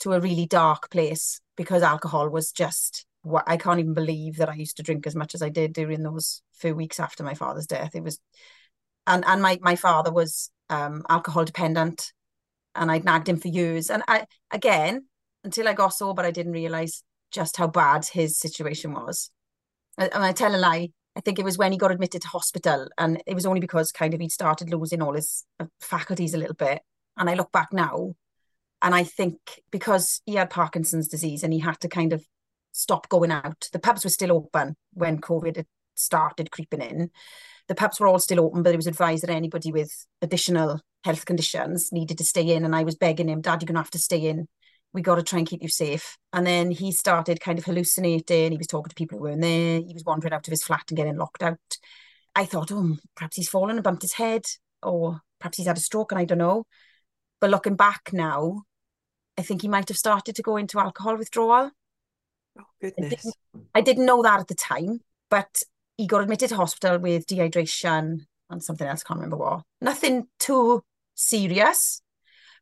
[0.01, 4.49] to a really dark place because alcohol was just what I can't even believe that
[4.49, 7.35] I used to drink as much as I did during those few weeks after my
[7.35, 7.95] father's death.
[7.95, 8.19] It was,
[9.07, 12.13] and and my my father was um, alcohol dependent
[12.77, 13.91] and I'd nagged him for years.
[13.91, 15.07] And I again,
[15.45, 19.31] until I got sober, I didn't realize just how bad his situation was.
[19.99, 20.91] And I tell a lie.
[21.17, 23.91] I think it was when he got admitted to hospital, and it was only because
[23.91, 26.83] kind of he'd started losing all his uh, faculties a little bit.
[27.17, 28.15] And I look back now,
[28.83, 29.39] and I think
[29.71, 32.25] because he had Parkinson's disease and he had to kind of
[32.73, 33.69] stop going out.
[33.73, 37.11] The pubs were still open when COVID had started creeping in.
[37.69, 39.91] The pubs were all still open, but it was advised that anybody with
[40.23, 42.65] additional health conditions needed to stay in.
[42.65, 44.47] And I was begging him, Dad, you're going to have to stay in.
[44.93, 46.17] We got to try and keep you safe.
[46.33, 48.53] And then he started kind of hallucinating.
[48.53, 49.81] He was talking to people who weren't there.
[49.81, 51.59] He was wandering out of his flat and getting locked out.
[52.35, 54.45] I thought, oh, perhaps he's fallen and bumped his head,
[54.83, 56.65] or perhaps he's had a stroke, and I don't know.
[57.41, 58.63] But looking back now,
[59.37, 61.71] I think he might have started to go into alcohol withdrawal.
[62.59, 63.07] Oh, goodness.
[63.07, 63.35] I didn't,
[63.75, 65.01] I didn't know that at the time,
[65.31, 65.63] but
[65.97, 69.63] he got admitted to hospital with dehydration and something else, I can't remember what.
[69.81, 70.83] Nothing too
[71.15, 72.03] serious.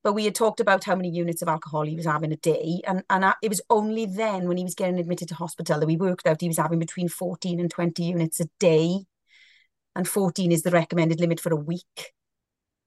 [0.02, 2.82] But we had talked about how many units of alcohol he was having a day.
[2.86, 5.96] And, and it was only then when he was getting admitted to hospital that we
[5.96, 9.06] worked out he was having between 14 and 20 units a day.
[9.96, 12.12] And 14 is the recommended limit for a week.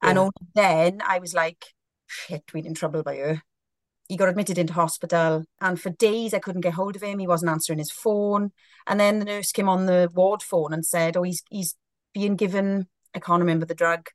[0.03, 0.09] Yeah.
[0.09, 1.65] And only then I was like,
[2.05, 3.41] shit, we're in trouble by you.
[4.07, 7.19] He got admitted into hospital, and for days I couldn't get hold of him.
[7.19, 8.51] He wasn't answering his phone.
[8.85, 11.75] And then the nurse came on the ward phone and said, Oh, he's he's
[12.13, 14.07] being given, I can't remember the drug,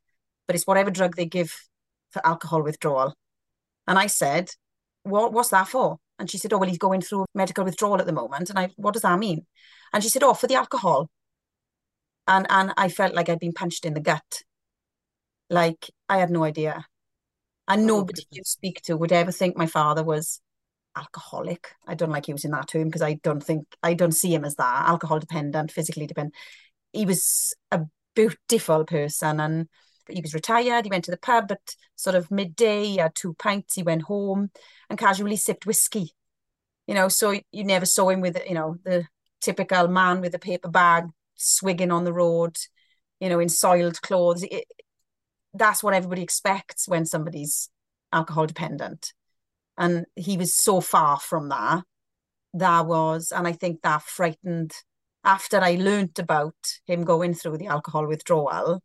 [0.47, 1.53] but it's whatever drug they give
[2.11, 3.13] for alcohol withdrawal.
[3.87, 4.49] And I said,
[5.03, 5.97] what, what's that for?
[6.19, 8.49] And she said, oh, well, he's going through medical withdrawal at the moment.
[8.49, 9.45] And I, what does that mean?
[9.91, 11.09] And she said, oh, for the alcohol.
[12.27, 14.41] And, and I felt like I'd been punched in the gut.
[15.49, 16.85] Like I had no idea.
[17.67, 20.41] And nobody you speak to would ever think my father was
[20.95, 21.69] alcoholic.
[21.87, 24.55] I don't like using that term because I don't think, I don't see him as
[24.55, 26.35] that, alcohol dependent, physically dependent.
[26.91, 27.81] He was a
[28.15, 29.67] beautiful person and
[30.09, 30.85] he was retired.
[30.85, 32.85] He went to the pub at sort of midday.
[32.85, 33.75] He had two pints.
[33.75, 34.51] He went home
[34.89, 36.11] and casually sipped whiskey.
[36.87, 39.05] You know, so you never saw him with you know the
[39.41, 42.57] typical man with a paper bag swigging on the road.
[43.19, 44.43] You know, in soiled clothes.
[44.43, 44.65] It,
[45.53, 47.69] that's what everybody expects when somebody's
[48.11, 49.13] alcohol dependent,
[49.77, 51.83] and he was so far from that.
[52.53, 54.73] That was, and I think that frightened.
[55.25, 56.53] After I learnt about
[56.85, 58.81] him going through the alcohol withdrawal,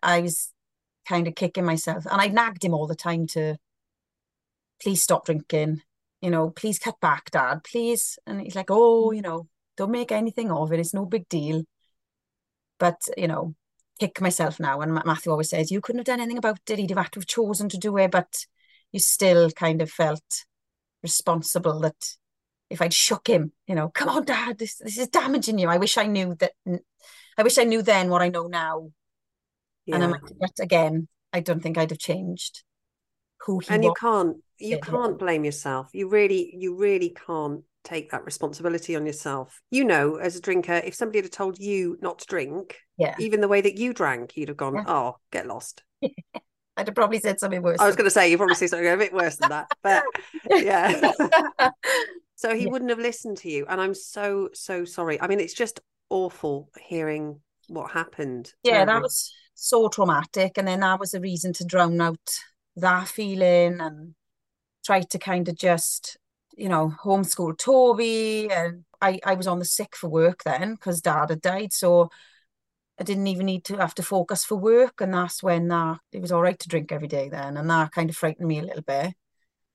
[0.00, 0.52] I was
[1.08, 2.06] kind of kicking myself.
[2.06, 3.56] And I nagged him all the time to
[4.80, 5.82] please stop drinking,
[6.20, 8.16] you know, please cut back, dad, please.
[8.28, 10.78] And he's like, oh, you know, don't make anything of it.
[10.78, 11.64] It's no big deal.
[12.78, 13.56] But, you know,
[14.00, 14.80] kick myself now.
[14.80, 16.78] And Matthew always says, you couldn't have done anything about it.
[16.78, 18.10] He'd have had to have chosen to do it.
[18.10, 18.46] But
[18.92, 20.44] you still kind of felt
[21.02, 22.16] responsible that
[22.70, 25.68] if I'd shook him, you know, come on, dad, this, this is damaging you.
[25.68, 26.52] I wish I knew that.
[27.36, 28.90] I wish I knew then what I know now
[29.92, 30.10] And I Yeah.
[30.12, 32.62] might, but again, I don't think I'd have changed
[33.46, 34.84] who he And you can't you Yeah.
[34.84, 35.90] can't blame yourself.
[35.92, 39.60] You really you really can't take that responsibility on yourself.
[39.70, 43.14] You know, as a drinker, if somebody had told you not to drink, Yeah.
[43.18, 44.84] even the way that you drank, you'd have gone, Yeah.
[44.86, 45.82] "Oh, get lost."
[46.76, 47.78] I'd have probably said something worse.
[47.80, 50.02] I was going to say you probably say something a bit worse than that, but
[50.48, 51.12] yeah.
[52.36, 52.70] so he Yeah.
[52.70, 55.20] wouldn't have listened to you, and I'm so so sorry.
[55.20, 58.52] I mean, it's just awful hearing what happened.
[58.62, 60.52] yeah, that was so traumatic.
[60.56, 62.18] And then that was a reason to drown out
[62.76, 64.14] that feeling and
[64.84, 66.16] try to kind of just,
[66.56, 68.50] you know, homeschool Toby.
[68.50, 71.72] And I, I was on the sick for work then because dad had died.
[71.72, 72.10] So
[72.98, 75.00] I didn't even need to have to focus for work.
[75.00, 77.56] And that's when that it was all right to drink every day then.
[77.56, 79.14] And that kind of frightened me a little bit.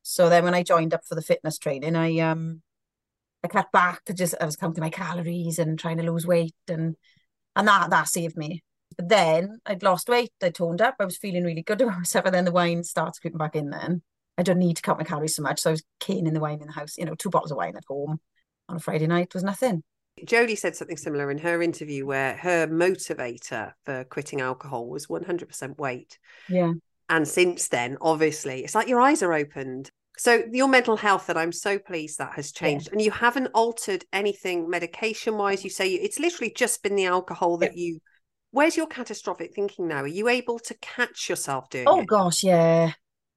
[0.03, 2.61] So then when I joined up for the fitness training, I um
[3.43, 6.55] I cut back to just I was counting my calories and trying to lose weight
[6.67, 6.95] and
[7.55, 8.63] and that that saved me.
[8.97, 12.25] But then I'd lost weight, I toned up, I was feeling really good about myself,
[12.25, 14.03] and then the wine starts creeping back in then.
[14.37, 15.61] I don't need to count my calories so much.
[15.61, 17.75] So I was caning the wine in the house, you know, two bottles of wine
[17.75, 18.19] at home
[18.67, 19.83] on a Friday night was nothing.
[20.23, 25.77] Jodie said something similar in her interview where her motivator for quitting alcohol was 100%
[25.77, 26.17] weight.
[26.49, 26.73] Yeah.
[27.09, 29.89] And since then, obviously, it's like your eyes are opened.
[30.17, 32.89] So your mental health that I'm so pleased that has changed.
[32.91, 35.63] And you haven't altered anything medication wise.
[35.63, 37.99] You say it's literally just been the alcohol that you
[38.51, 40.01] where's your catastrophic thinking now?
[40.03, 42.07] Are you able to catch yourself doing Oh it?
[42.07, 42.93] gosh, yeah.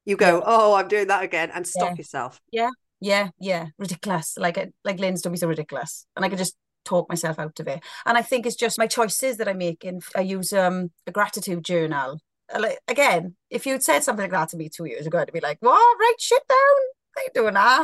[0.09, 1.95] You go, oh, I'm doing that again, and stop Yeah.
[1.97, 2.41] yourself.
[2.51, 2.69] Yeah,
[2.99, 3.29] yeah.
[3.39, 3.67] Yeah.
[3.77, 4.33] Ridiculous.
[4.37, 6.07] Like it like Lynn's don't be so ridiculous.
[6.15, 7.83] And I could just talk myself out of it.
[8.07, 11.11] And I think it's just my choices that I make in I use um a
[11.11, 12.19] gratitude journal.
[12.51, 15.31] Uh, Like again, if you'd said something like that to me two years ago, I'd
[15.31, 15.99] be like, What?
[15.99, 16.77] Write shit down?
[17.15, 17.81] I ain't doing that.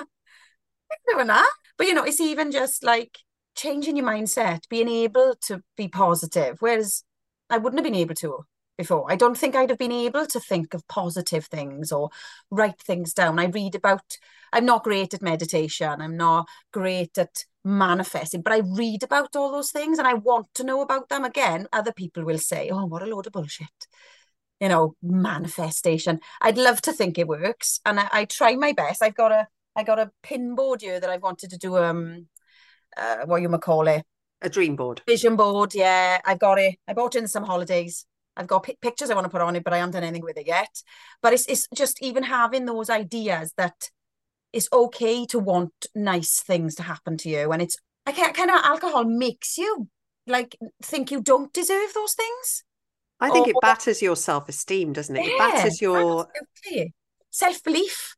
[0.91, 1.51] I ain't doing that.
[1.77, 3.19] But you know, it's even just like
[3.55, 6.57] changing your mindset, being able to be positive.
[6.59, 7.03] Whereas
[7.51, 8.45] I wouldn't have been able to
[8.77, 9.11] before.
[9.11, 12.09] I don't think I'd have been able to think of positive things or
[12.49, 13.39] write things down.
[13.39, 14.17] I read about,
[14.53, 19.51] I'm not great at meditation, I'm not great at manifesting, but I read about all
[19.51, 21.23] those things and I want to know about them.
[21.23, 23.67] Again, other people will say, oh, what a load of bullshit.
[24.59, 26.19] You know, manifestation.
[26.41, 27.81] I'd love to think it works.
[27.85, 29.03] And I, I try my best.
[29.03, 32.27] I've got a I got a pin board here that I've wanted to do um
[32.95, 34.05] uh, what you might call it.
[34.41, 35.01] A dream board.
[35.05, 36.19] Vision board, yeah.
[36.23, 36.75] I've got it.
[36.88, 38.05] I bought it in some holidays.
[38.38, 40.24] I've got pi- pictures I want to put on it, but I haven't done anything
[40.24, 40.82] with it yet.
[41.21, 43.89] But it's it's just even having those ideas that
[44.54, 48.52] it's okay to want nice things to happen to you, and it's I can't kind
[48.52, 49.88] of alcohol makes you
[50.28, 52.63] like think you don't deserve those things.
[53.19, 55.26] I think it batters your self esteem, doesn't it?
[55.26, 56.28] It batters your
[57.32, 58.15] self belief,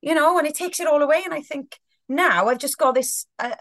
[0.00, 1.22] you know, and it takes it all away.
[1.24, 3.56] And I think now I've just got this uh,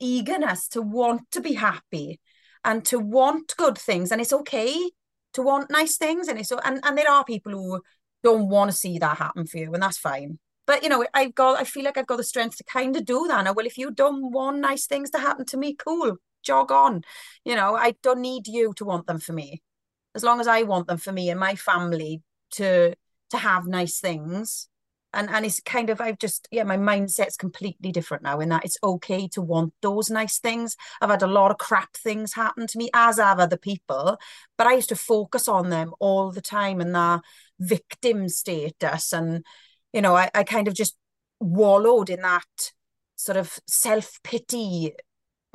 [0.00, 2.20] eagerness to want to be happy
[2.64, 4.90] and to want good things, and it's okay
[5.34, 7.80] to want nice things, and it's and and there are people who
[8.22, 10.38] don't want to see that happen for you, and that's fine.
[10.66, 13.04] But you know, I've got I feel like I've got the strength to kind of
[13.04, 13.52] do that now.
[13.52, 17.02] Well, if you don't want nice things to happen to me, cool, jog on.
[17.44, 19.62] You know, I don't need you to want them for me.
[20.14, 22.94] As long as I want them for me and my family to
[23.30, 24.67] to have nice things.
[25.14, 28.64] And and it's kind of I've just yeah, my mindset's completely different now in that
[28.64, 30.76] it's okay to want those nice things.
[31.00, 34.18] I've had a lot of crap things happen to me, as have other people,
[34.58, 37.20] but I used to focus on them all the time and that
[37.58, 39.44] victim status and
[39.92, 40.96] you know, I, I kind of just
[41.40, 42.72] wallowed in that
[43.16, 44.92] sort of self-pity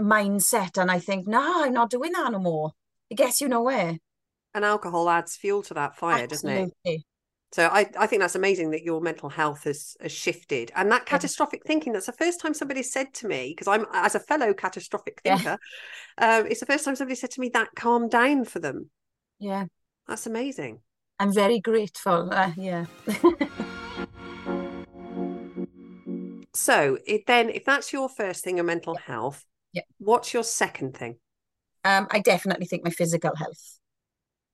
[0.01, 0.77] mindset.
[0.81, 2.71] And I think, no, I'm not doing that no more.
[3.09, 3.99] It gets you nowhere.
[4.53, 6.69] and alcohol adds fuel to that fire, doesn't it?
[7.53, 10.71] So I, I think that's amazing that your mental health has, has shifted.
[10.75, 14.15] And that catastrophic thinking, that's the first time somebody said to me, because I'm as
[14.15, 15.37] a fellow catastrophic Yeah.
[15.37, 15.57] thinker,
[16.17, 18.89] um, it's the first time somebody said to me that calmed down for them.
[19.37, 19.65] Yeah.
[20.07, 20.79] That's amazing.
[21.19, 22.33] I'm very grateful.
[22.33, 22.85] Uh, yeah.
[26.55, 29.81] So it then if that's your first thing, your mental health, Yeah.
[29.97, 31.17] what's your second thing?
[31.83, 33.79] um, I definitely think my physical health.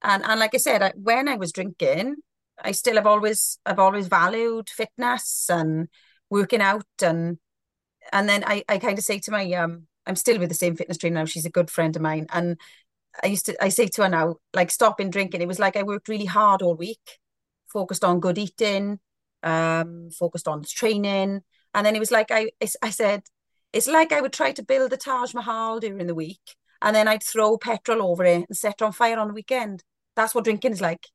[0.01, 2.15] And and like I said, I, when I was drinking,
[2.63, 5.87] I still have always I've always valued fitness and
[6.29, 7.37] working out and
[8.13, 10.75] and then I, I kind of say to my um I'm still with the same
[10.75, 11.25] fitness trainer now.
[11.25, 12.27] She's a good friend of mine.
[12.31, 12.57] And
[13.23, 15.41] I used to I say to her now, like stopping drinking.
[15.41, 17.19] It was like I worked really hard all week,
[17.71, 18.99] focused on good eating,
[19.43, 21.41] um, focused on training.
[21.73, 23.23] And then it was like I I said,
[23.73, 27.07] it's like I would try to build the Taj Mahal during the week, and then
[27.07, 29.83] I'd throw petrol over it and set it on fire on the weekend.
[30.15, 31.07] That's what drinking is like.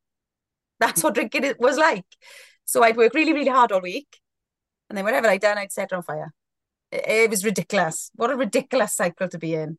[0.84, 2.04] That's what drinking was like.
[2.66, 4.20] So I'd work really, really hard all week,
[4.88, 6.32] and then whatever I'd done, I'd set it on fire.
[6.92, 8.10] It, it was ridiculous.
[8.14, 9.78] What a ridiculous cycle to be in.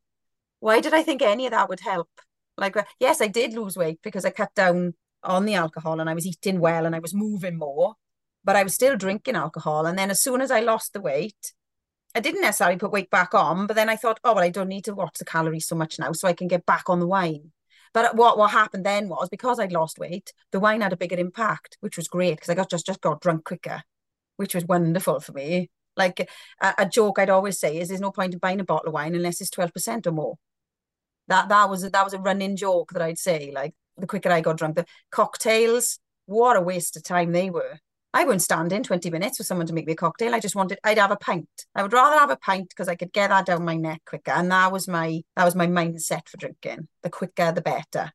[0.60, 2.10] Why did I think any of that would help?
[2.58, 6.10] Like, uh, yes, I did lose weight because I cut down on the alcohol and
[6.10, 7.96] I was eating well and I was moving more,
[8.44, 9.86] but I was still drinking alcohol.
[9.86, 11.54] And then as soon as I lost the weight,
[12.16, 14.70] I didn't necessarily put weight back on, but then I thought, oh, well, I don't
[14.70, 17.08] need to watch the calories so much now, so I can get back on the
[17.08, 17.52] wine.
[17.96, 21.16] But what what happened then was because I'd lost weight, the wine had a bigger
[21.16, 23.84] impact, which was great because I got just just got drunk quicker,
[24.36, 25.70] which was wonderful for me.
[25.96, 26.30] Like
[26.62, 28.94] a, a joke I'd always say is, there's no point in buying a bottle of
[28.94, 30.36] wine unless it's twelve percent or more.
[31.30, 33.52] That that was that was a running joke that I'd say.
[33.56, 37.80] Like the quicker I got drunk, the cocktails, what a waste of time they were.
[38.16, 40.34] I wouldn't stand in 20 minutes for someone to make me a cocktail.
[40.34, 41.50] I just wanted, I'd have a pint.
[41.76, 44.32] I would rather have a pint because I could get that down my neck quicker.
[44.32, 46.88] And that was my, that was my mindset for drinking.
[47.04, 48.14] The quicker, the better.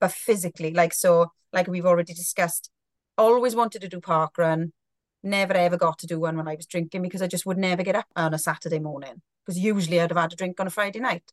[0.00, 2.70] But physically, like, so, like we've already discussed,
[3.16, 4.74] always wanted to do park run.
[5.22, 7.82] Never ever got to do one when I was drinking because I just would never
[7.82, 10.70] get up on a Saturday morning because usually I'd have had a drink on a
[10.70, 11.24] Friday night.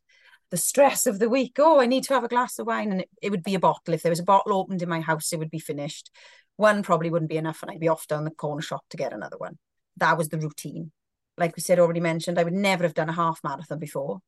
[0.50, 3.00] The stress of the week, oh, I need to have a glass of wine, and
[3.02, 3.92] it, it would be a bottle.
[3.92, 6.10] If there was a bottle opened in my house, it would be finished
[6.56, 9.12] one probably wouldn't be enough and I'd be off down the corner shop to get
[9.12, 9.58] another one.
[9.98, 10.92] That was the routine.
[11.38, 14.20] Like we said, already mentioned, I would never have done a half marathon before.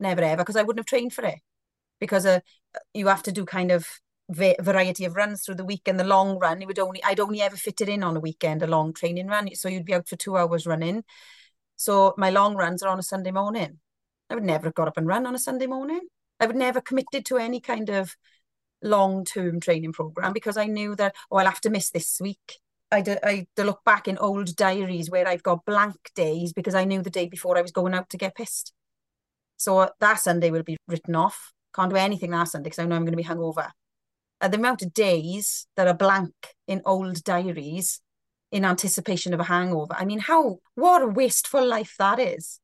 [0.00, 1.38] Never ever, because I wouldn't have trained for it.
[2.00, 2.40] Because uh,
[2.92, 3.86] you have to do kind of
[4.28, 7.40] variety of runs through the week and the long run it would only I'd only
[7.40, 10.08] ever fit it in on a weekend a long training run so you'd be out
[10.08, 11.04] for two hours running
[11.76, 13.78] so my long runs are on a Sunday morning
[14.28, 16.00] I would never have got up and run on a Sunday morning
[16.40, 18.16] I would never committed to any kind of
[18.82, 22.60] long term training program because I knew that, oh, I'll have to miss this week.
[22.90, 26.74] I had, I to look back in old diaries where I've got blank days because
[26.74, 28.72] I knew the day before I was going out to get pissed.
[29.56, 31.52] So that Sunday will be written off.
[31.74, 33.70] Can't do anything that Sunday because I know I'm going to be hungover.
[34.40, 36.34] Uh, the amount of days that are blank
[36.68, 38.00] in old diaries
[38.52, 39.94] in anticipation of a hangover.
[39.96, 42.60] I mean, how what a wasteful life that is.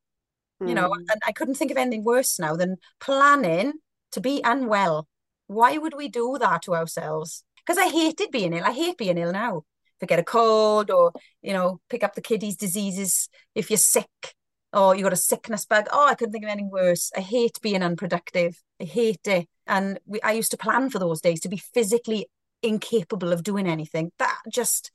[0.61, 0.69] Mm.
[0.69, 0.99] You know, hmm.
[1.09, 3.73] and I couldn't think of anything worse now than planning
[4.11, 5.07] to be unwell
[5.53, 7.43] why would we do that to ourselves?
[7.65, 8.63] Because I hated being ill.
[8.63, 9.63] I hate being ill now.
[9.97, 13.77] If I get a cold or, you know, pick up the kiddies' diseases if you're
[13.77, 14.35] sick
[14.73, 15.87] or you got a sickness bug.
[15.91, 17.11] Oh, I couldn't think of anything worse.
[17.15, 18.61] I hate being unproductive.
[18.81, 19.47] I hate it.
[19.67, 22.27] And we, I used to plan for those days to be physically
[22.61, 24.11] incapable of doing anything.
[24.17, 24.91] That just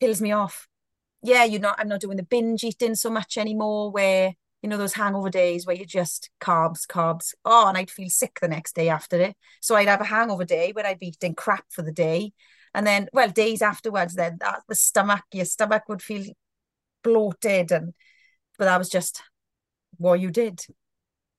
[0.00, 0.68] kills me off.
[1.22, 1.76] Yeah, you're not.
[1.78, 3.92] I'm not doing the binge eating so much anymore.
[3.92, 7.34] Where you know, those hangover days where you just carbs, carbs.
[7.44, 9.36] Oh, and I'd feel sick the next day after it.
[9.60, 12.32] So I'd have a hangover day where I'd be eating crap for the day.
[12.72, 16.24] And then, well, days afterwards, then that the stomach, your stomach would feel
[17.02, 17.72] bloated.
[17.72, 17.92] And
[18.56, 19.22] but that was just
[19.98, 20.64] what you did.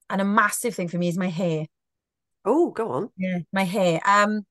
[0.09, 1.65] And a massive thing for me is my hair.
[2.45, 3.09] Oh, go on.
[3.17, 4.01] Yeah, my hair.
[4.05, 4.45] Um,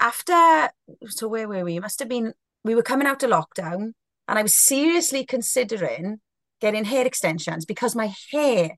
[0.00, 0.70] after
[1.06, 1.76] so where were we?
[1.76, 2.34] It must have been
[2.64, 3.92] we were coming out of lockdown,
[4.26, 6.20] and I was seriously considering
[6.60, 8.70] getting hair extensions because my hair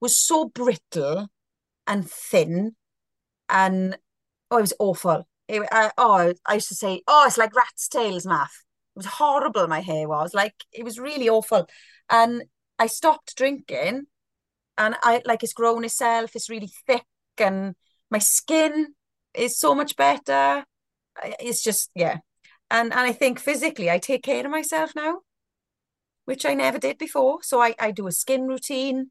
[0.00, 1.28] was so brittle
[1.86, 2.74] and thin
[3.48, 3.96] and
[4.50, 5.26] oh, it was awful.
[5.48, 8.64] It, I, oh, I used to say, oh, it's like rat's tails math.
[8.94, 9.66] It was horrible.
[9.68, 11.68] My hair was like it was really awful,
[12.10, 12.44] and
[12.78, 14.06] I stopped drinking,
[14.78, 16.34] and I like it's grown itself.
[16.34, 17.04] It's really thick,
[17.38, 17.74] and
[18.10, 18.94] my skin
[19.34, 20.64] is so much better.
[21.40, 22.18] It's just yeah,
[22.70, 25.20] and and I think physically I take care of myself now
[26.26, 27.42] which I never did before.
[27.42, 29.10] So I, I do a skin routine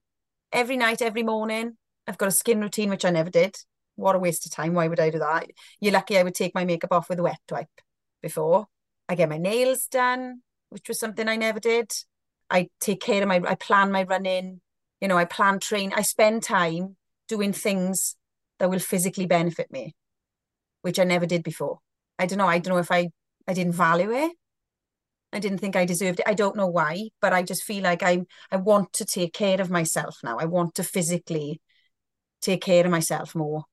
[0.52, 1.78] every night, every morning.
[2.08, 3.56] I've got a skin routine, which I never did.
[3.96, 4.74] What a waste of time.
[4.74, 5.50] Why would I do that?
[5.80, 7.82] You're lucky I would take my makeup off with a wet wipe
[8.22, 8.68] before.
[9.08, 11.92] I get my nails done, which was something I never did.
[12.50, 14.62] I take care of my, I plan my running,
[15.00, 15.94] you know, I plan train.
[15.96, 16.98] I spend time
[17.28, 18.18] doing things
[18.60, 19.96] that will physically benefit me,
[20.82, 21.80] which I never did before.
[22.20, 22.48] I don't know.
[22.48, 23.10] I don't know if I,
[23.48, 24.32] I didn't value it
[25.36, 26.28] I didn't think I deserved it.
[26.28, 28.22] I don't know why, but I just feel like I
[28.52, 30.38] I want to take care of myself now.
[30.40, 31.62] I want to physically
[32.42, 33.66] take care of myself more.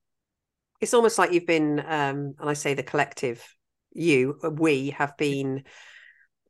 [0.80, 3.40] It's almost like you've been, um, and I say the collective,
[3.92, 5.62] you, we have been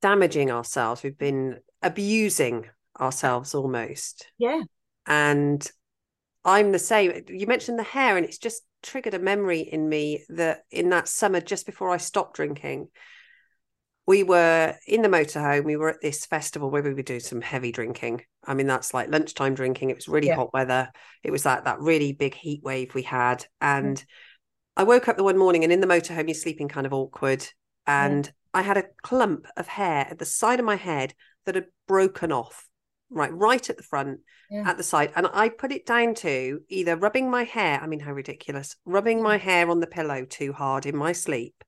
[0.01, 1.03] damaging ourselves.
[1.03, 4.27] We've been abusing ourselves almost.
[4.39, 4.63] Yeah.
[5.07, 5.71] And
[6.43, 7.25] I'm the same.
[7.29, 11.09] You mentioned the hair, and it's just triggered a memory in me that in that
[11.09, 12.89] summer, just before I stopped drinking,
[14.07, 15.65] we were in the motorhome.
[15.65, 18.23] We were at this festival where we were doing some heavy drinking.
[18.45, 19.91] I mean, that's like lunchtime drinking.
[19.91, 20.37] It was really yeah.
[20.37, 20.91] hot weather.
[21.23, 23.47] It was like that really big heat wave we had.
[23.61, 24.05] And mm.
[24.77, 27.47] I woke up the one morning and in the motorhome, you're sleeping kind of awkward.
[27.87, 28.33] And mm.
[28.53, 31.15] I had a clump of hair at the side of my head
[31.47, 32.67] that had broken off,
[33.09, 34.69] right, right at the front, yeah.
[34.69, 35.13] at the side.
[35.15, 39.23] And I put it down to either rubbing my hair, I mean, how ridiculous, rubbing
[39.23, 41.63] my hair on the pillow too hard in my sleep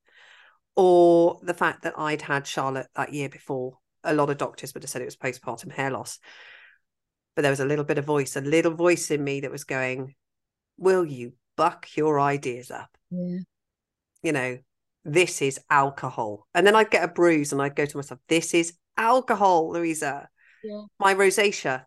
[0.76, 3.78] or the fact that I'd had Charlotte that year before.
[4.02, 6.18] A lot of doctors would have said it was postpartum hair loss.
[7.34, 9.64] But there was a little bit of voice, a little voice in me that was
[9.64, 10.14] going,
[10.76, 12.90] Will you buck your ideas up.
[13.10, 13.38] Yeah.
[14.22, 14.58] You know,
[15.04, 16.46] this is alcohol.
[16.54, 20.28] And then I'd get a bruise and I'd go to myself, this is alcohol, Louisa.
[20.62, 20.82] Yeah.
[20.98, 21.84] My rosacea.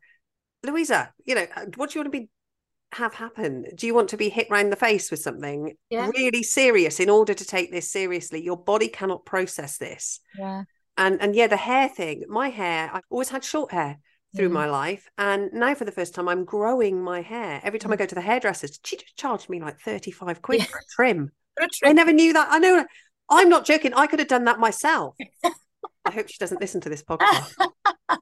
[0.63, 2.29] Louisa, you know, what do you want to be
[2.93, 3.65] have happen?
[3.75, 6.09] Do you want to be hit round the face with something Yeah.
[6.15, 8.41] really serious in order to take this seriously?
[8.43, 10.19] Your body cannot process this.
[10.37, 10.63] Yeah.
[10.97, 12.23] And and yeah, the hair thing.
[12.27, 13.97] My hair, I've always had short hair
[14.35, 14.53] through Mm.
[14.53, 15.07] my life.
[15.17, 17.61] And now for the first time, I'm growing my hair.
[17.63, 20.65] Every time I go to the hairdressers, she just charged me like 35 quid Yeah.
[20.65, 21.31] for a trim.
[21.59, 21.95] A I trick.
[21.95, 22.47] never knew that.
[22.51, 22.85] I know
[23.29, 23.93] I'm not joking.
[23.93, 25.15] I could have done that myself.
[26.05, 27.53] I hope she doesn't listen to this podcast.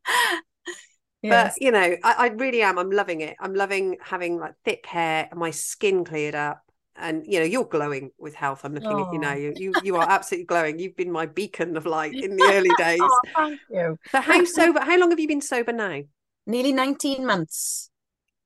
[1.29, 1.55] Yes.
[1.57, 2.77] But you know, I, I really am.
[2.77, 3.35] I'm loving it.
[3.39, 6.61] I'm loving having like thick hair and my skin cleared up.
[6.97, 8.61] And you know, you're glowing with health.
[8.63, 9.33] I'm looking at you now.
[9.33, 9.35] Oh.
[9.35, 10.79] You, you you are absolutely glowing.
[10.79, 12.99] You've been my beacon of light in the early days.
[13.01, 13.97] Oh, thank you.
[14.11, 14.79] So how sober?
[14.79, 16.01] How long have you been sober now?
[16.47, 17.89] Nearly 19 months.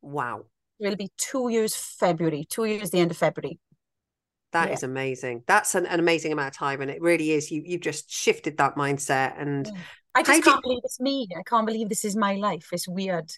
[0.02, 0.46] Wow,
[0.80, 3.60] It'll be two years February, two years the end of February.
[4.54, 4.90] that is Yeah.
[4.90, 5.44] amazing.
[5.46, 7.52] That's an, an amazing amount of time, and it really is.
[7.52, 9.74] You you've just shifted that mindset, and Yeah.
[10.16, 11.28] I just do- can't believe it's me.
[11.38, 12.68] I can't believe this is my life.
[12.72, 13.32] It's weird.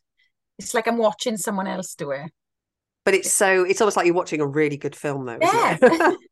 [0.59, 2.31] It's like I'm watching someone else do it.
[3.05, 5.37] but it's so it's almost like you're watching a really good film, though.
[5.41, 5.77] Yeah.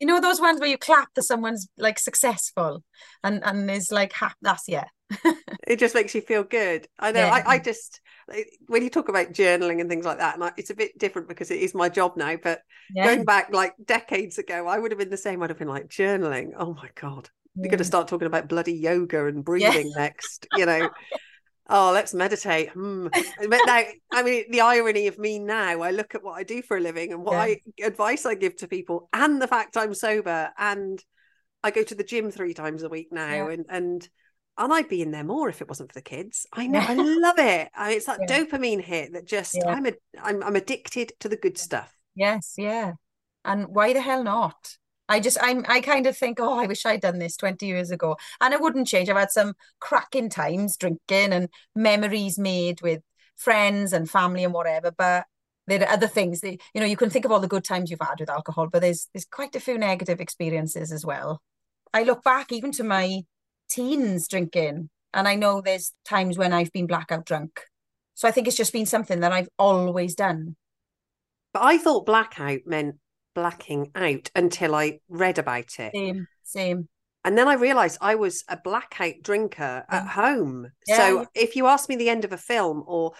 [0.00, 2.82] You know those ones where you clap that someone's like successful
[3.22, 4.86] and and is like ha that's yeah.
[5.68, 6.88] it just makes you feel good.
[6.98, 7.20] I know.
[7.20, 7.32] Yeah.
[7.46, 8.00] I, I just
[8.66, 11.28] when you talk about journaling and things like that, and I, it's a bit different
[11.28, 12.36] because it is my job now.
[12.36, 12.62] But
[12.92, 13.06] Yeah.
[13.06, 15.40] going back like decades ago, I would have been the same.
[15.40, 16.50] I'd have been like journaling.
[16.58, 20.46] Oh my god, we're going to start talking about bloody yoga and breathing next.
[20.56, 20.90] You know.
[21.68, 22.70] Oh, let's meditate.
[22.70, 23.06] Hmm.
[23.06, 23.82] But now,
[24.12, 26.80] I mean, the irony of me now, I look at what I do for a
[26.80, 27.40] living and what Yeah.
[27.40, 31.02] I advice I give to people, and the fact I'm sober, and
[31.62, 33.50] I go to the gym three times a week now, Yeah.
[33.50, 34.08] and and
[34.58, 36.46] and I'd be in there more if it wasn't for the kids.
[36.52, 37.70] I know, I love it.
[37.74, 38.44] I mean, it's that Yeah.
[38.44, 39.68] dopamine hit that just Yeah.
[39.68, 41.96] I'm a I'm I'm addicted to the good stuff.
[42.16, 42.94] Yes, yeah.
[43.44, 44.76] And why the hell not?
[45.12, 47.90] I just I'm I kind of think, oh, I wish I'd done this 20 years
[47.90, 48.16] ago.
[48.40, 49.10] And it wouldn't change.
[49.10, 53.02] I've had some cracking times drinking and memories made with
[53.36, 54.90] friends and family and whatever.
[54.90, 55.26] But
[55.66, 57.90] there are other things that, you know, you can think of all the good times
[57.90, 61.42] you've had with alcohol, but there's there's quite a few negative experiences as well.
[61.92, 63.20] I look back even to my
[63.68, 67.60] teens drinking, and I know there's times when I've been blackout drunk.
[68.14, 70.56] So I think it's just been something that I've always done.
[71.52, 72.96] But I thought blackout meant
[73.34, 75.92] blacking out until I read about it.
[75.94, 76.88] Same, same.
[77.24, 80.68] And then I realized I was a blackout drinker at home.
[80.86, 81.26] Yeah, so yeah.
[81.34, 83.12] if you asked me the end of a film, or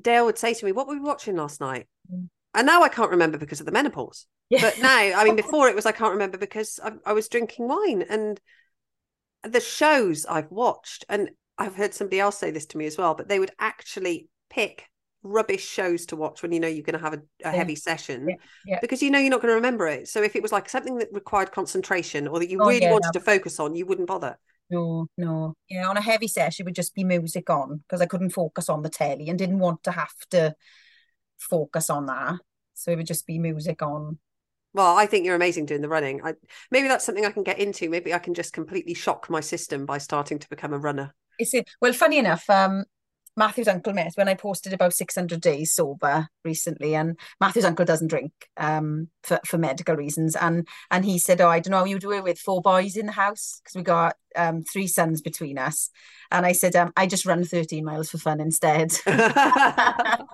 [0.00, 1.86] Dale would say to me, What were we watching last night?
[2.12, 2.28] Mm.
[2.54, 4.26] And now I can't remember because of the menopause.
[4.48, 4.62] Yeah.
[4.62, 7.68] But now, I mean, before it was I can't remember because I, I was drinking
[7.68, 8.02] wine.
[8.08, 8.40] And
[9.42, 13.14] the shows I've watched, and I've heard somebody else say this to me as well,
[13.14, 14.88] but they would actually pick
[15.26, 17.52] rubbish shows to watch when you know you're going to have a, a Yeah.
[17.52, 18.36] heavy session Yeah.
[18.66, 18.78] Yeah.
[18.80, 20.08] because you know you're not going to remember it.
[20.08, 23.06] So if it was like something that required concentration or that you Oh, really wanted
[23.06, 23.12] no.
[23.12, 24.38] to focus on, you wouldn't bother.
[24.70, 25.54] No, no.
[25.68, 28.68] Yeah, on a heavy session, it would just be music on because I couldn't focus
[28.68, 30.54] on the telly and didn't want to have to
[31.38, 32.36] focus on that.
[32.74, 34.18] So it would just be music on.
[34.74, 36.20] Well, I think you're amazing doing the running.
[36.22, 36.34] I
[36.70, 37.88] maybe that's something I can get into.
[37.88, 41.14] Maybe I can just completely shock my system by starting to become a runner.
[41.38, 41.68] It's it.
[41.80, 42.84] Well, funny enough, um,
[43.36, 48.08] Matthew's uncle met when I posted about 600 days sober recently, and Matthew's uncle doesn't
[48.08, 51.84] drink um for, for medical reasons, and and he said, "Oh, I don't know how
[51.84, 55.20] you do it with four boys in the house because we got um three sons
[55.20, 55.90] between us,"
[56.30, 60.26] and I said, um, "I just run 13 miles for fun instead." and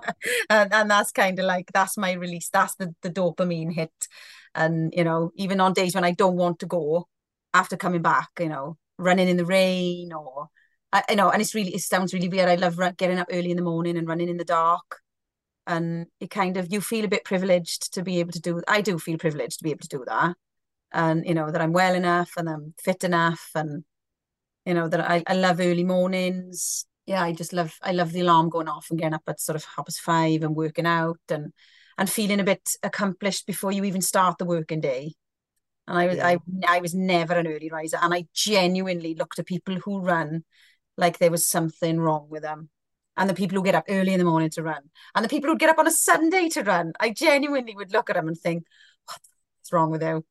[0.73, 2.49] and that's kind of like that's my release.
[2.49, 3.91] That's the the dopamine hit,
[4.55, 7.07] and you know, even on days when I don't want to go,
[7.53, 10.47] after coming back, you know, running in the rain or
[10.93, 12.49] I, you know, and it's really it sounds really weird.
[12.49, 15.01] I love getting up early in the morning and running in the dark,
[15.67, 18.61] and it kind of you feel a bit privileged to be able to do.
[18.67, 20.35] I do feel privileged to be able to do that,
[20.93, 23.85] and you know that I'm well enough and I'm fit enough, and
[24.65, 26.85] you know that I I love early mornings.
[27.05, 29.55] Yeah, I just love I love the alarm going off and getting up at sort
[29.57, 31.53] of half past five and working out and
[31.97, 35.13] and feeling a bit accomplished before you even start the working day.
[35.87, 36.27] And I was Yeah.
[36.27, 36.37] I
[36.67, 40.43] I was never an early riser, and I genuinely looked at people who run
[40.97, 42.69] like there was something wrong with them.
[43.15, 45.49] And the people who get up early in the morning to run, and the people
[45.49, 48.37] who get up on a Sunday to run, I genuinely would look at them and
[48.37, 48.63] think,
[49.07, 50.25] "What's wrong with you?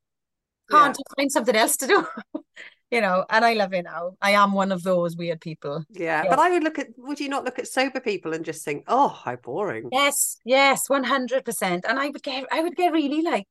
[0.71, 2.07] Can't you find something else to do?"
[2.91, 4.19] You know, and I love it now.
[4.21, 5.83] I am one of those weird people.
[5.89, 6.29] yeah, Yeah.
[6.29, 6.89] but I would look at.
[6.99, 9.89] Would you not look at sober people and just think, "Oh, how boring"?
[9.91, 11.87] Yes, yes, 100%.
[11.89, 13.49] And I would get I would get really like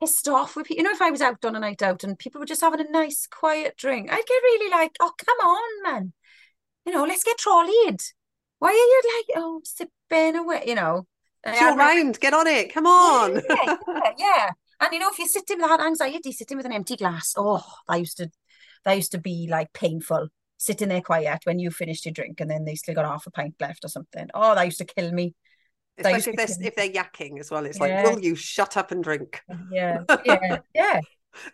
[0.00, 0.78] pissed off with people.
[0.78, 2.80] You know, if I was out on a night out and people were just having
[2.80, 6.12] a nice quiet drink, I'd get really like, oh, come on, man.
[6.86, 8.00] You know, let's get trolleyed.
[8.58, 10.64] Why are you like, oh, sipping away?
[10.66, 11.06] You know,
[11.44, 12.20] It's your round.
[12.20, 12.72] Get on it.
[12.72, 13.34] Come on.
[13.48, 14.50] Yeah, yeah, yeah.
[14.80, 17.64] And you know, if you're sitting with that anxiety, sitting with an empty glass, oh,
[17.88, 18.30] that used to
[18.84, 20.28] that used to be like painful.
[20.56, 23.30] Sitting there quiet when you finished your drink and then they still got half a
[23.30, 24.28] pint left or something.
[24.34, 25.34] Oh, that used to kill me.
[25.96, 27.64] Especially if they're, if they're yakking as well.
[27.64, 28.02] It's yeah.
[28.02, 29.40] like, will you shut up and drink?
[29.70, 31.00] Yeah, yeah, yeah.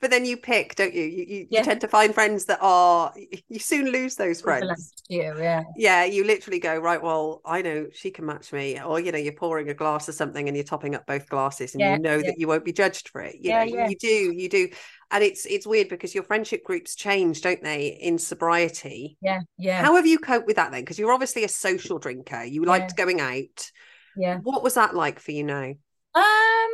[0.01, 1.05] But then you pick, don't you?
[1.05, 1.61] You, you, yeah.
[1.61, 3.13] you, tend to find friends that are.
[3.49, 4.93] You soon lose those friends.
[5.09, 5.63] You, yeah.
[5.77, 7.03] Yeah, you literally go right.
[7.03, 10.15] Well, I know she can match me, or you know, you're pouring a glass of
[10.15, 12.27] something and you're topping up both glasses, and yeah, you know yeah.
[12.27, 13.37] that you won't be judged for it.
[13.37, 13.89] You yeah, know, yeah.
[13.89, 14.69] you do, you do,
[15.11, 19.17] and it's it's weird because your friendship groups change, don't they, in sobriety?
[19.21, 19.83] Yeah, yeah.
[19.83, 20.83] How have you coped with that then?
[20.83, 22.45] Because you're obviously a social drinker.
[22.45, 23.71] You liked going out.
[24.17, 24.39] Yeah.
[24.39, 25.75] What was that like for you now?
[26.15, 26.73] Um,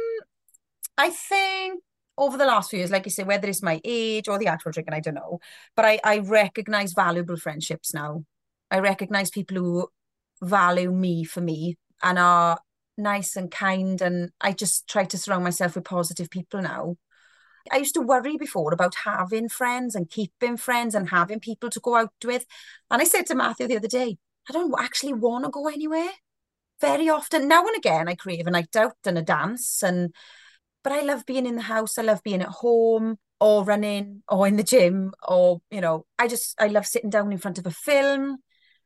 [0.96, 1.82] I think
[2.18, 4.72] over the last few years, like you say, whether it's my age or the actual
[4.72, 5.40] drinking, I don't know.
[5.74, 8.24] But I, I recognize valuable friendships now.
[8.70, 9.88] I recognize people who
[10.42, 12.58] value me for me and are
[12.98, 14.00] nice and kind.
[14.02, 16.96] And I just try to surround myself with positive people now.
[17.70, 21.80] I used to worry before about having friends and keeping friends and having people to
[21.80, 22.44] go out with.
[22.90, 26.10] And I said to Matthew the other day, I don't actually want to go anywhere.
[26.80, 30.12] Very often, now and again, I crave a night out and a dance and
[30.82, 31.98] but I love being in the house.
[31.98, 36.28] I love being at home or running or in the gym or, you know, I
[36.28, 38.38] just, I love sitting down in front of a film.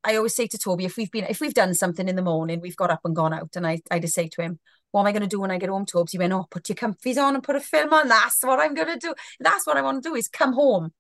[0.05, 2.61] I always say to Toby, if we've been, if we've done something in the morning,
[2.61, 3.57] we've got up and gone out.
[3.57, 4.59] And I, I just say to him,
[4.93, 6.13] what am I going to do when I get home, Tobes?
[6.13, 8.09] He went, oh, put your comfies on and put a film on.
[8.09, 9.15] That's what I'm going to do.
[9.41, 10.93] That's what I want to do is come home.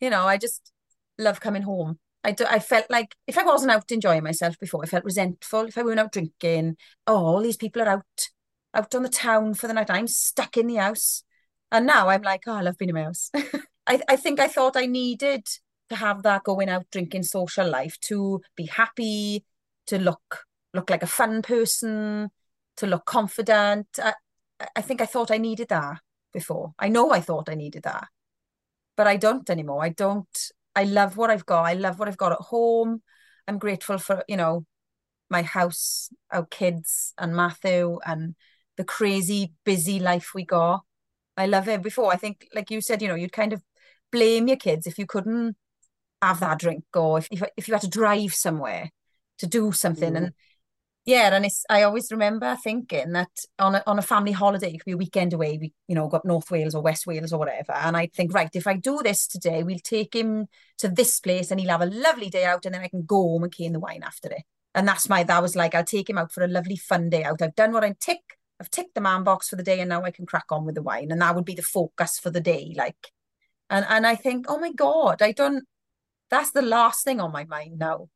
[0.00, 0.72] You know, I just
[1.18, 1.98] love coming home.
[2.22, 5.66] I, do, I felt like if I wasn't out enjoying myself before, I felt resentful.
[5.66, 6.76] If I weren't out drinking,
[7.06, 8.28] oh, all these people are out
[8.74, 9.90] out on the town for the night.
[9.90, 11.22] I'm stuck in the house.
[11.70, 13.30] And now I'm like, oh, I love being in my house.
[13.86, 15.46] I, I think I thought I needed
[15.88, 19.44] to have that going out drinking social life to be happy,
[19.86, 22.30] to look look like a fun person,
[22.76, 23.86] to look confident.
[24.02, 24.14] I,
[24.74, 25.98] I think I thought I needed that
[26.32, 26.72] before.
[26.78, 28.08] I know I thought I needed that,
[28.96, 29.84] but I don't anymore.
[29.84, 30.50] I don't.
[30.74, 31.64] I love what I've got.
[31.64, 33.02] I love what I've got at home.
[33.46, 34.64] I'm grateful for you know
[35.30, 38.34] my house, our kids, and Matthew, and
[38.76, 40.82] the crazy busy life we got.
[41.36, 41.82] I love it.
[41.82, 43.62] Before I think, like you said, you know, you'd kind of
[44.12, 45.56] blame your kids if you couldn't
[46.22, 48.90] have that drink or if if, if you had to drive somewhere
[49.38, 50.14] to do something.
[50.14, 50.16] Mm.
[50.16, 50.32] And
[51.04, 54.78] yeah, and it's I always remember thinking that on a on a family holiday, it
[54.78, 57.38] could be a weekend away, we you know, got North Wales or West Wales or
[57.38, 57.72] whatever.
[57.72, 60.46] And I'd think, right, if I do this today, we'll take him
[60.78, 63.16] to this place and he'll have a lovely day out and then I can go
[63.16, 64.44] home and cane the wine after it.
[64.74, 67.22] And that's my that was like I'll take him out for a lovely fun day
[67.24, 67.42] out.
[67.42, 68.20] I've done what I tick
[68.60, 70.74] I've ticked the man box for the day and now I can crack on with
[70.74, 71.10] the wine.
[71.10, 72.72] And that would be the focus for the day.
[72.76, 73.10] Like,
[73.68, 75.64] and, and I think, oh my God, I don't,
[76.30, 78.08] that's the last thing on my mind now.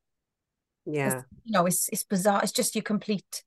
[0.86, 1.22] Yeah.
[1.45, 2.41] You know, it's, it's bizarre.
[2.43, 3.45] It's just your complete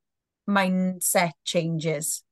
[0.50, 2.24] mindset changes.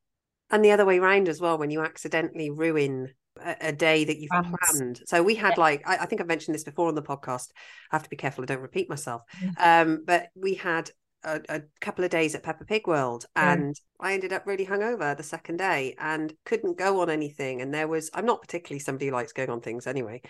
[0.52, 3.14] And the other way around as well, when you accidentally ruin
[3.62, 5.02] a, day that you've planned.
[5.06, 5.62] So we had yeah.
[5.62, 7.48] like, I, I, think I've mentioned this before on the podcast.
[7.92, 9.22] I have to be careful I don't repeat myself.
[9.42, 9.92] Mm-hmm.
[9.92, 10.92] Um, but we had
[11.24, 15.16] a, a, couple of days at Peppa Pig World and I ended up really hungover
[15.16, 17.62] the second day and couldn't go on anything.
[17.62, 20.22] And there was, I'm not particularly somebody who likes going on things anyway,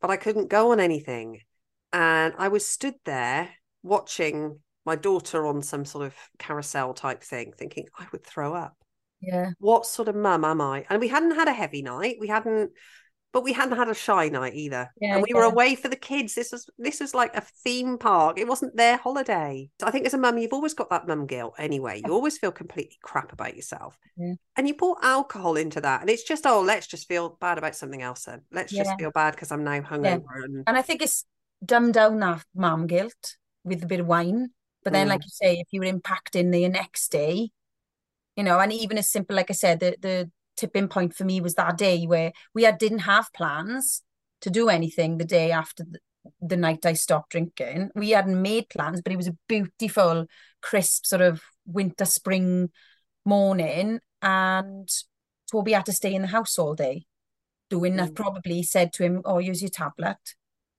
[0.00, 1.40] but I couldn't go on anything.
[1.92, 3.50] And I was stood there
[3.82, 8.76] watching my daughter on some sort of carousel type thing, thinking I would throw up.
[9.20, 9.50] Yeah.
[9.58, 10.84] What sort of mum am I?
[10.90, 12.16] And we hadn't had a heavy night.
[12.18, 12.72] We hadn't
[13.32, 14.92] but we hadn't had a shy night either.
[15.00, 15.36] Yeah, and we yeah.
[15.36, 16.34] were away for the kids.
[16.34, 18.38] This was this was like a theme park.
[18.38, 19.70] It wasn't their holiday.
[19.80, 22.02] So I think as a mum, you've always got that mum guilt anyway.
[22.04, 23.98] You always feel completely crap about yourself.
[24.16, 24.34] Yeah.
[24.56, 26.02] And you pour alcohol into that.
[26.02, 28.42] And it's just, oh, let's just feel bad about something else then.
[28.52, 30.44] Let's just feel bad because I'm now hungover.
[30.44, 30.64] And...
[30.66, 31.24] and I think it's
[31.64, 34.50] dumbed down that mum guilt with a bit of wine.
[34.84, 35.10] But then, mm.
[35.10, 37.50] like you say, if you were impacting the next day,
[38.36, 41.40] you know, and even as simple, like I said, the the tipping point for me
[41.40, 44.02] was that day where we had didn't have plans
[44.42, 45.98] to do anything the day after the,
[46.40, 47.90] the night I stopped drinking.
[47.94, 50.26] We hadn't made plans, but it was a beautiful,
[50.60, 52.70] crisp sort of winter spring
[53.24, 54.88] morning, and
[55.50, 57.06] Toby had to stay in the house all day,
[57.70, 58.10] doing that.
[58.10, 58.16] Mm.
[58.16, 60.18] Probably said to him, "Oh, use your tablet,"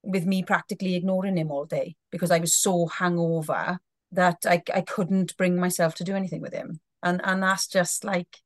[0.01, 3.77] with me practically ignoring him all day because I was so hungover
[4.11, 8.03] that I I couldn't bring myself to do anything with him, and and that's just
[8.03, 8.42] like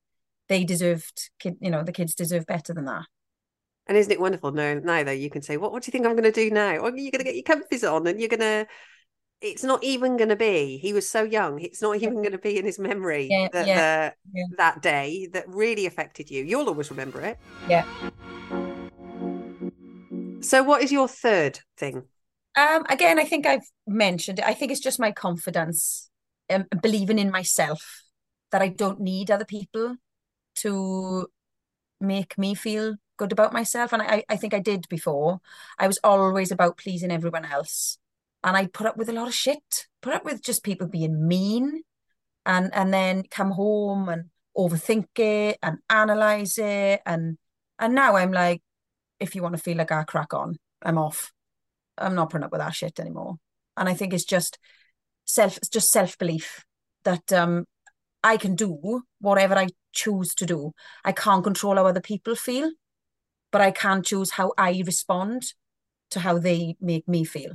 [0.50, 3.06] they deserved, kid, you know, the kids deserve better than that.
[3.88, 4.52] And isn't it wonderful?
[4.52, 5.72] No, now though you can say, "What?
[5.72, 7.44] What do you think I'm going to do now?" Or you're going to get your
[7.44, 8.68] comfies on, and you're going to.
[9.40, 10.78] It's not even going to be.
[10.78, 11.60] He was so young.
[11.62, 14.46] It's not even going to be in his memory yeah, that yeah, the, yeah.
[14.58, 16.44] that day that really affected you.
[16.44, 17.38] You'll always remember it.
[17.70, 17.86] Yeah.
[20.42, 22.04] So, what is your third thing?
[22.58, 24.46] Um, again, I think I've mentioned it.
[24.46, 26.10] I think it's just my confidence
[26.50, 28.04] and believing in myself
[28.52, 29.98] that I don't need other people
[30.58, 31.28] to
[32.00, 33.94] make me feel good about myself.
[33.94, 35.40] And I, I think I did before.
[35.80, 37.98] I was always about pleasing everyone else.
[38.44, 41.28] And I put up with a lot of shit, put up with just people being
[41.28, 41.82] mean
[42.46, 47.02] and and then come home and overthink it and analyze it.
[47.06, 47.38] And
[47.80, 48.62] and now I'm like,
[49.20, 51.32] if you want to feel like I crack on, I'm off.
[51.98, 53.36] I'm not putting up with that shit anymore.
[53.76, 54.60] And I think it's just
[55.26, 56.64] self it's just self-belief
[57.04, 57.66] that um
[58.24, 60.74] I can do whatever I choose to do.
[61.04, 62.72] I can't control how other people feel,
[63.52, 65.54] but I can choose how I respond
[66.12, 67.52] to how they make me feel.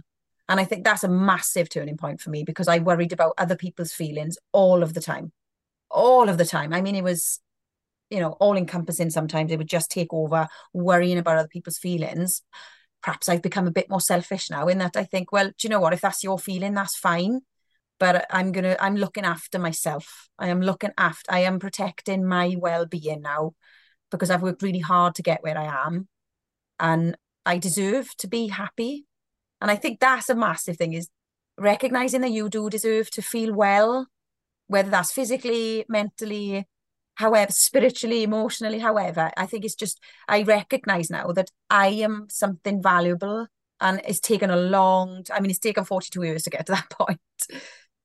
[0.48, 3.56] And I think that's a massive turning point for me because I worried about other
[3.56, 5.32] people's feelings all of the time.
[5.90, 6.72] All of the time.
[6.72, 7.40] I mean, it was,
[8.10, 9.52] you know, all encompassing sometimes.
[9.52, 12.42] It would just take over worrying about other people's feelings.
[13.02, 15.70] Perhaps I've become a bit more selfish now in that I think, well, do you
[15.70, 15.92] know what?
[15.92, 17.40] If that's your feeling, that's fine
[17.98, 20.28] but I'm gonna I'm looking after myself.
[20.38, 23.52] I am looking after I am protecting my well-being now
[24.10, 26.08] because I've worked really hard to get where I am
[26.78, 27.16] and
[27.46, 29.06] I deserve to be happy.
[29.60, 31.08] And I think that's a massive thing is
[31.58, 34.08] recognizing that you do deserve to feel well,
[34.66, 36.66] whether that's physically, mentally,
[37.14, 39.30] however, spiritually, emotionally, however.
[39.36, 43.46] I think it's just I recognize now that I am something valuable
[43.80, 46.90] and it's taken a long I mean it's taken 42 years to get to that
[46.98, 47.20] point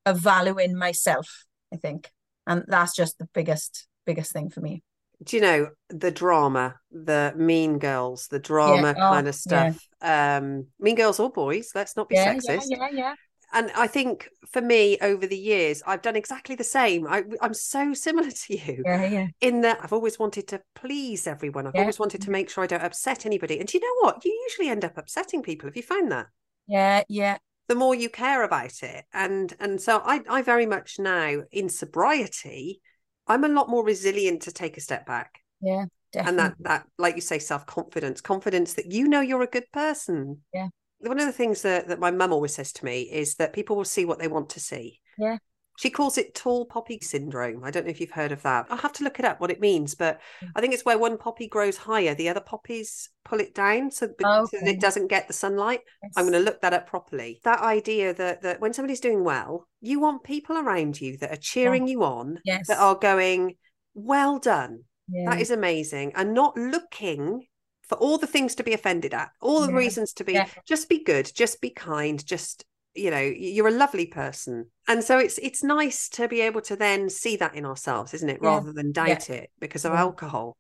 [0.08, 2.12] of valuing myself, I think.
[2.46, 4.84] And that's just the biggest, biggest thing for me.
[5.24, 9.08] Do you know the drama, the mean girls, the drama yeah.
[9.10, 9.88] oh, kind of stuff?
[10.02, 10.38] Yeah.
[10.38, 12.66] Um, mean girls or boys, let's not be yeah, sexist.
[12.68, 13.16] Yeah, yeah, yeah.
[13.54, 17.08] And I think for me, over the years, I've done exactly the same.
[17.08, 18.84] I, am so similar to you.
[18.86, 19.28] Yeah, yeah.
[19.42, 21.66] In that I've always wanted to please everyone.
[21.66, 23.58] I've always wanted to make sure I don't upset anybody.
[23.60, 24.24] And do you know what?
[24.24, 25.68] You usually end up upsetting people.
[25.68, 26.28] Have you found that?
[26.68, 27.38] Yeah, yeah
[27.68, 29.06] the more you care about it.
[29.14, 32.82] And and so i i very much now in sobriety
[33.28, 35.40] i'm a lot more resilient to take a step back.
[35.62, 36.30] Yeah definitely.
[36.30, 40.42] and that that like you say self-confidence confidence that you know you're a good person.
[40.54, 40.70] Yeah.
[41.00, 43.76] One of the things that, that my mum always says to me is that people
[43.76, 45.00] will see what they want to see.
[45.18, 45.38] Yeah
[45.78, 47.64] she calls it tall poppy syndrome.
[47.64, 48.66] I don't know if you've heard of that.
[48.70, 50.50] I'll have to look it up what it means, but mm.
[50.56, 54.10] I think it's where one poppy grows higher, the other poppies pull it down so,
[54.24, 54.58] oh, okay.
[54.58, 55.82] so that it doesn't get the sunlight.
[56.02, 56.14] Yes.
[56.18, 57.40] I'm going to look that up properly.
[57.44, 61.40] That idea that that when somebody's doing well, you want people around you that are
[61.40, 61.92] cheering yeah.
[61.92, 62.68] you on, yes.
[62.68, 63.56] that are going,
[63.94, 65.30] "Well done." Yeah.
[65.30, 67.46] That is amazing, and not looking
[67.88, 69.78] for all the things to be offended at, all the yeah.
[69.78, 70.40] reasons to be.
[70.68, 72.66] Just be good, just be kind, just
[72.98, 74.68] you know you're a lovely person.
[74.88, 78.30] And so it's it's nice to be able to then see that in ourselves isn't
[78.30, 78.40] it?
[78.42, 78.50] Yeah.
[78.50, 79.36] rather than doubt yeah.
[79.36, 80.00] it because of yeah.
[80.00, 80.58] alcohol.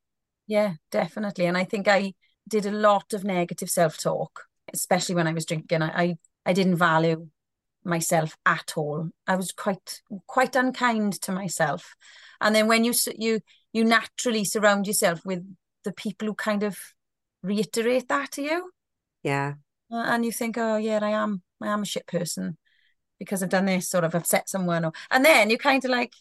[0.47, 1.45] Yeah definitely.
[1.45, 2.13] And i think i
[2.47, 5.81] did a lot of negative self-talk especially when i was drinking.
[5.81, 6.15] I i,
[6.45, 7.27] I didn't value
[7.83, 9.09] myself at all.
[9.25, 11.95] I was quite quite unkind to myself.
[12.41, 13.39] And then when you you
[13.73, 15.43] you naturally surround yourself with
[15.83, 16.77] the people who kind of
[17.43, 18.71] reiterate that to you.
[19.23, 19.53] Yeah
[19.91, 22.57] Uh, and you think oh yeah i am I am a shit person
[23.19, 26.13] because I've done this sort of upset someone or and then you kind of like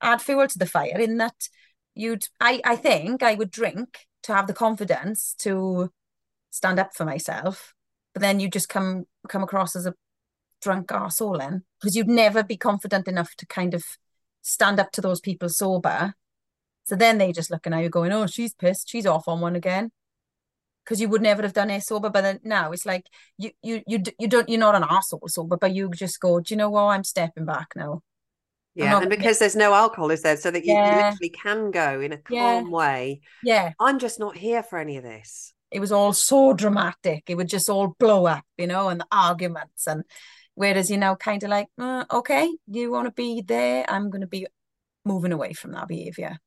[0.00, 1.48] add fuel to the fire in that
[1.94, 5.90] you'd I I think I would drink to have the confidence to
[6.50, 7.74] stand up for myself
[8.12, 9.94] but then you just come come across as a
[10.60, 13.84] drunk arsehole then because you'd never be confident enough to kind of
[14.42, 16.14] stand up to those people sober.
[16.84, 18.88] So then they just looking at you going oh she's pissed.
[18.88, 19.90] She's off on one again
[20.84, 22.10] because you would never have done it sober.
[22.10, 23.06] But then now it's like
[23.38, 26.52] you you you you don't you're not an asshole sober, but you just go, do
[26.52, 26.84] you know what?
[26.84, 28.02] I'm stepping back now.
[28.74, 30.36] Yeah, and because there's no alcohol, is there?
[30.36, 30.90] So that you, yeah.
[30.90, 32.62] you literally can go in a calm yeah.
[32.62, 33.20] way.
[33.42, 33.72] Yeah.
[33.78, 35.52] I'm just not here for any of this.
[35.70, 37.24] It was all so dramatic.
[37.28, 39.86] It would just all blow up, you know, and the arguments.
[39.86, 40.04] And
[40.54, 44.22] whereas you know, kind of like, uh, okay, you want to be there, I'm going
[44.22, 44.46] to be
[45.04, 46.38] moving away from that behavior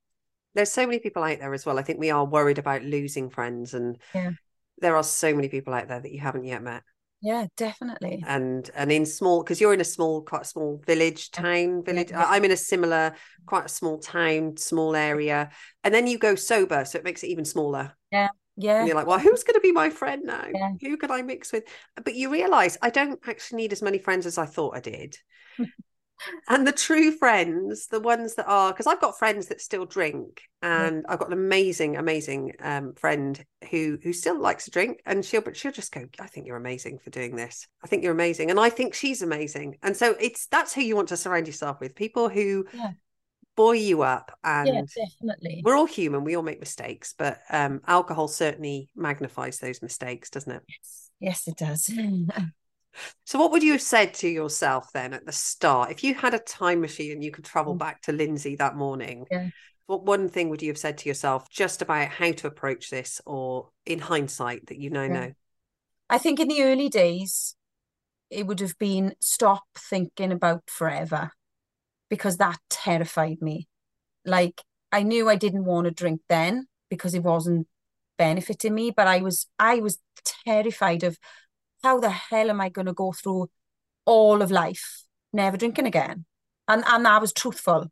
[0.55, 1.77] there's so many people out there as well.
[1.77, 4.31] I think we are worried about losing friends, and yeah.
[4.79, 6.83] there are so many people out there that you haven't yet met.
[7.21, 8.23] Yeah, definitely.
[8.25, 12.11] And and in small because you're in a small, quite a small village, town, village.
[12.11, 12.25] Yeah.
[12.25, 15.49] I'm in a similar, quite a small town, small area,
[15.83, 17.93] and then you go sober, so it makes it even smaller.
[18.11, 18.29] Yeah.
[18.57, 18.79] Yeah.
[18.79, 20.45] And you're like, well, who's going to be my friend now?
[20.53, 20.71] Yeah.
[20.81, 21.63] Who can I mix with?
[22.01, 25.17] But you realize I don't actually need as many friends as I thought I did.
[26.47, 30.41] and the true friends the ones that are because i've got friends that still drink
[30.61, 31.11] and yeah.
[31.11, 35.41] i've got an amazing amazing um, friend who who still likes to drink and she'll
[35.41, 37.67] but she'll just go i think you're amazing for doing this.
[37.83, 38.49] I think you're amazing.
[38.49, 39.77] And i think she's amazing.
[39.83, 42.91] And so it's that's who you want to surround yourself with people who yeah.
[43.55, 45.61] buoy you up and yeah, definitely.
[45.63, 50.51] we're all human we all make mistakes but um, alcohol certainly magnifies those mistakes doesn't
[50.51, 50.63] it?
[50.67, 51.09] Yes.
[51.19, 51.89] Yes it does
[53.25, 55.91] So, what would you have said to yourself then at the start?
[55.91, 57.79] If you had a time machine and you could travel Mm.
[57.79, 59.49] back to Linsey that morning, Yeah.
[59.87, 63.21] what one thing would you have said to yourself just about how to approach this
[63.25, 65.13] or in hindsight that you now Yeah.
[65.13, 65.33] know?
[66.09, 67.55] I think in the early days,
[68.29, 71.31] it would have been stop thinking about forever
[72.09, 73.67] because that terrified me.
[74.25, 77.67] Like I knew I didn't want to drink then because it wasn't
[78.17, 79.99] benefiting me, but I was I was
[80.45, 81.17] terrified of
[81.85, 83.49] how the hell am I going to go through
[84.05, 86.25] all of life never drinking again?
[86.67, 87.91] And and I was truthful.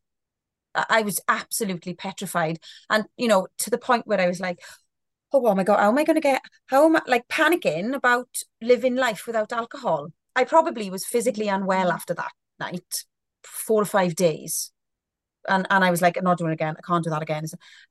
[0.75, 2.57] I I was absolutely petrified.
[2.89, 4.59] And you know, to the point where I was like,
[5.33, 8.29] oh my God, how am I going to get, how am I like panicking about
[8.61, 10.09] living life without alcohol?
[10.35, 11.93] I probably was physically unwell mm.
[11.93, 13.05] after that night,
[13.43, 14.71] four or five days.
[15.47, 16.75] And and I was like, I'm not doing it again.
[16.77, 17.45] I can't do that again.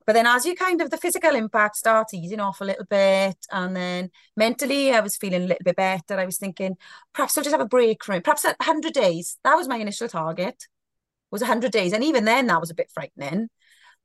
[0.05, 3.37] But then as you kind of the physical impact starts easing off a little bit,
[3.51, 6.19] and then mentally I was feeling a little bit better.
[6.19, 6.77] I was thinking,
[7.13, 8.23] perhaps I'll just have a break from it.
[8.23, 9.37] Perhaps hundred days.
[9.43, 10.67] That was my initial target,
[11.31, 11.93] was hundred days.
[11.93, 13.49] And even then that was a bit frightening.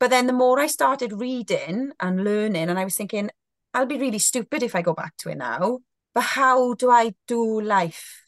[0.00, 3.30] But then the more I started reading and learning, and I was thinking,
[3.74, 5.80] I'll be really stupid if I go back to it now.
[6.14, 8.24] But how do I do life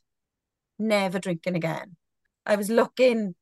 [0.78, 1.96] never drinking again?
[2.46, 3.34] I was looking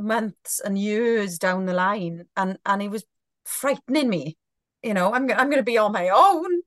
[0.00, 3.04] months and years down the line, and and it was
[3.44, 4.36] frightening me.
[4.82, 6.62] You know, I'm I'm going to be on my own.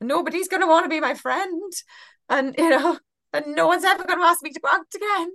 [0.00, 1.72] Nobody's going to want to be my friend,
[2.28, 2.98] and you know,
[3.32, 5.30] and no one's ever going to ask me to go out again.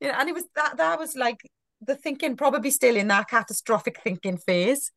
[0.00, 1.40] You know, and it was that that was like
[1.80, 4.92] the thinking probably still in that catastrophic thinking phase.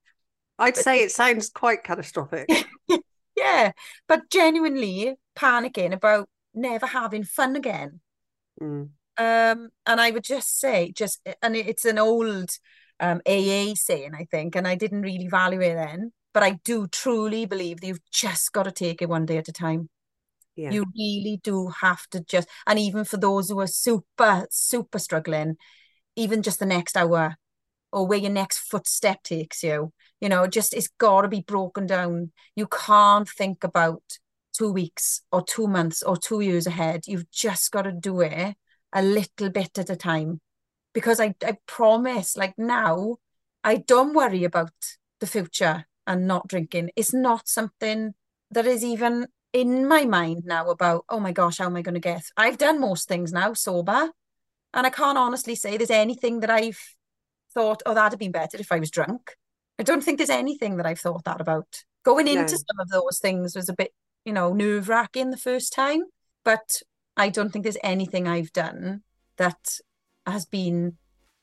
[0.59, 2.47] I'd say it sounds quite catastrophic.
[3.41, 3.71] Yeah,
[4.07, 7.99] but genuinely panicking about never having fun again.
[8.61, 8.89] Mm.
[9.17, 12.49] Um, and I would just say, just and it's an old
[12.99, 16.87] um AA saying, I think, and I didn't really value it then, but I do
[16.87, 19.89] truly believe that you've just got to take it one day at a time.
[20.55, 20.71] Yeah.
[20.71, 25.55] You really do have to just, and even for those who are super, super struggling,
[26.15, 27.35] even just the next hour
[27.91, 31.85] or where your next footstep takes you, you know, just it's got to be broken
[31.87, 32.31] down.
[32.55, 34.03] You can't think about
[34.57, 37.01] two weeks or two months or two years ahead.
[37.07, 38.55] You've just got to do it
[38.93, 40.41] a little bit at a time.
[40.93, 43.17] Because I, I promise, like now,
[43.63, 44.73] I don't worry about
[45.19, 46.91] the future and not drinking.
[46.95, 48.13] It's not something
[48.49, 51.93] that is even in my mind now about, oh my gosh, how am I going
[51.93, 52.23] to get?
[52.35, 54.09] I've done most things now sober.
[54.73, 56.79] And I can't honestly say there's anything that I've
[57.53, 59.35] thought, oh, that'd have been better if I was drunk.
[59.77, 61.83] I don't think there's anything that I've thought that about.
[62.03, 62.47] Going into No.
[62.47, 63.93] some of those things was a bit,
[64.25, 66.03] you know, nerve wracking the first time,
[66.45, 66.81] but
[67.17, 69.01] I don't think there's anything I've done
[69.37, 69.79] that
[70.25, 70.97] has been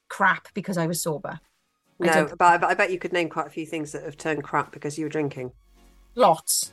[0.09, 1.41] crap because I was sober.
[2.01, 3.93] I No, don't- but I, but I bet you could name quite a few things
[3.93, 5.53] that have turned crap because you were drinking.
[6.15, 6.73] Lots,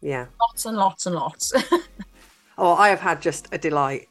[0.00, 0.26] Yeah.
[0.40, 1.52] lots and lots and lots.
[2.58, 4.08] Oh, I have had just a delight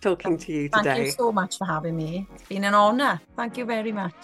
[0.00, 0.82] talking to you today.
[0.82, 2.26] Thank you so much for having me.
[2.34, 3.20] It's been an honour.
[3.36, 4.14] Thank you very much.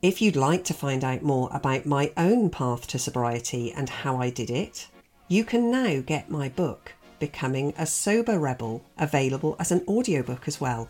[0.00, 4.16] If you'd like to find out more about my own path to sobriety and how
[4.16, 4.88] I did it,
[5.28, 10.60] you can now get my book, Becoming a Sober Rebel, available as an audiobook as
[10.60, 10.88] well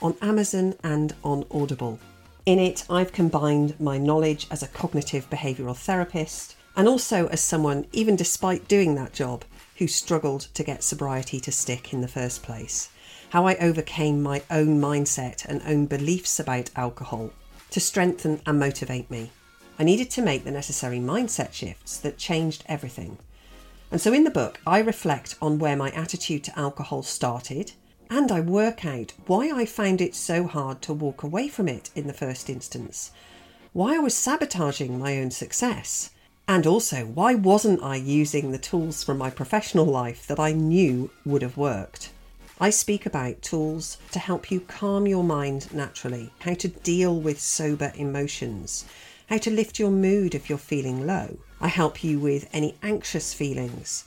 [0.00, 1.98] on Amazon and on Audible.
[2.44, 7.86] In it, I've combined my knowledge as a cognitive behavioural therapist and also as someone,
[7.92, 9.44] even despite doing that job,
[9.78, 12.90] who struggled to get sobriety to stick in the first place.
[13.30, 17.30] How I overcame my own mindset and own beliefs about alcohol
[17.70, 19.32] to strengthen and motivate me.
[19.78, 23.18] I needed to make the necessary mindset shifts that changed everything.
[23.90, 27.72] And so in the book, I reflect on where my attitude to alcohol started
[28.10, 31.90] and I work out why I found it so hard to walk away from it
[31.94, 33.10] in the first instance,
[33.72, 36.10] why I was sabotaging my own success,
[36.48, 41.10] and also why wasn't I using the tools from my professional life that I knew
[41.24, 42.10] would have worked.
[42.60, 47.40] I speak about tools to help you calm your mind naturally, how to deal with
[47.40, 48.84] sober emotions,
[49.28, 51.38] how to lift your mood if you're feeling low.
[51.60, 54.04] I help you with any anxious feelings.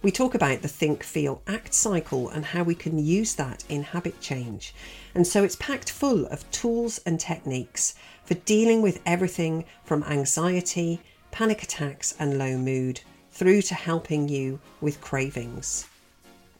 [0.00, 3.82] We talk about the think, feel, act cycle and how we can use that in
[3.82, 4.72] habit change.
[5.14, 11.00] And so it's packed full of tools and techniques for dealing with everything from anxiety,
[11.32, 13.00] panic attacks, and low mood
[13.32, 15.86] through to helping you with cravings.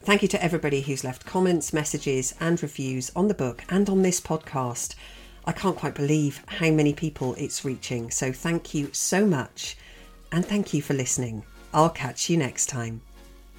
[0.01, 4.01] Thank you to everybody who's left comments, messages, and reviews on the book and on
[4.01, 4.95] this podcast.
[5.45, 9.77] I can't quite believe how many people it's reaching, so thank you so much.
[10.31, 11.43] And thank you for listening.
[11.73, 13.01] I'll catch you next time.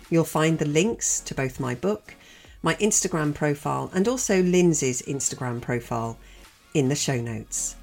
[0.08, 2.14] You'll find the links to both my book,
[2.62, 6.18] my Instagram profile, and also Linsey's Instagram profile
[6.74, 7.76] in the show notes.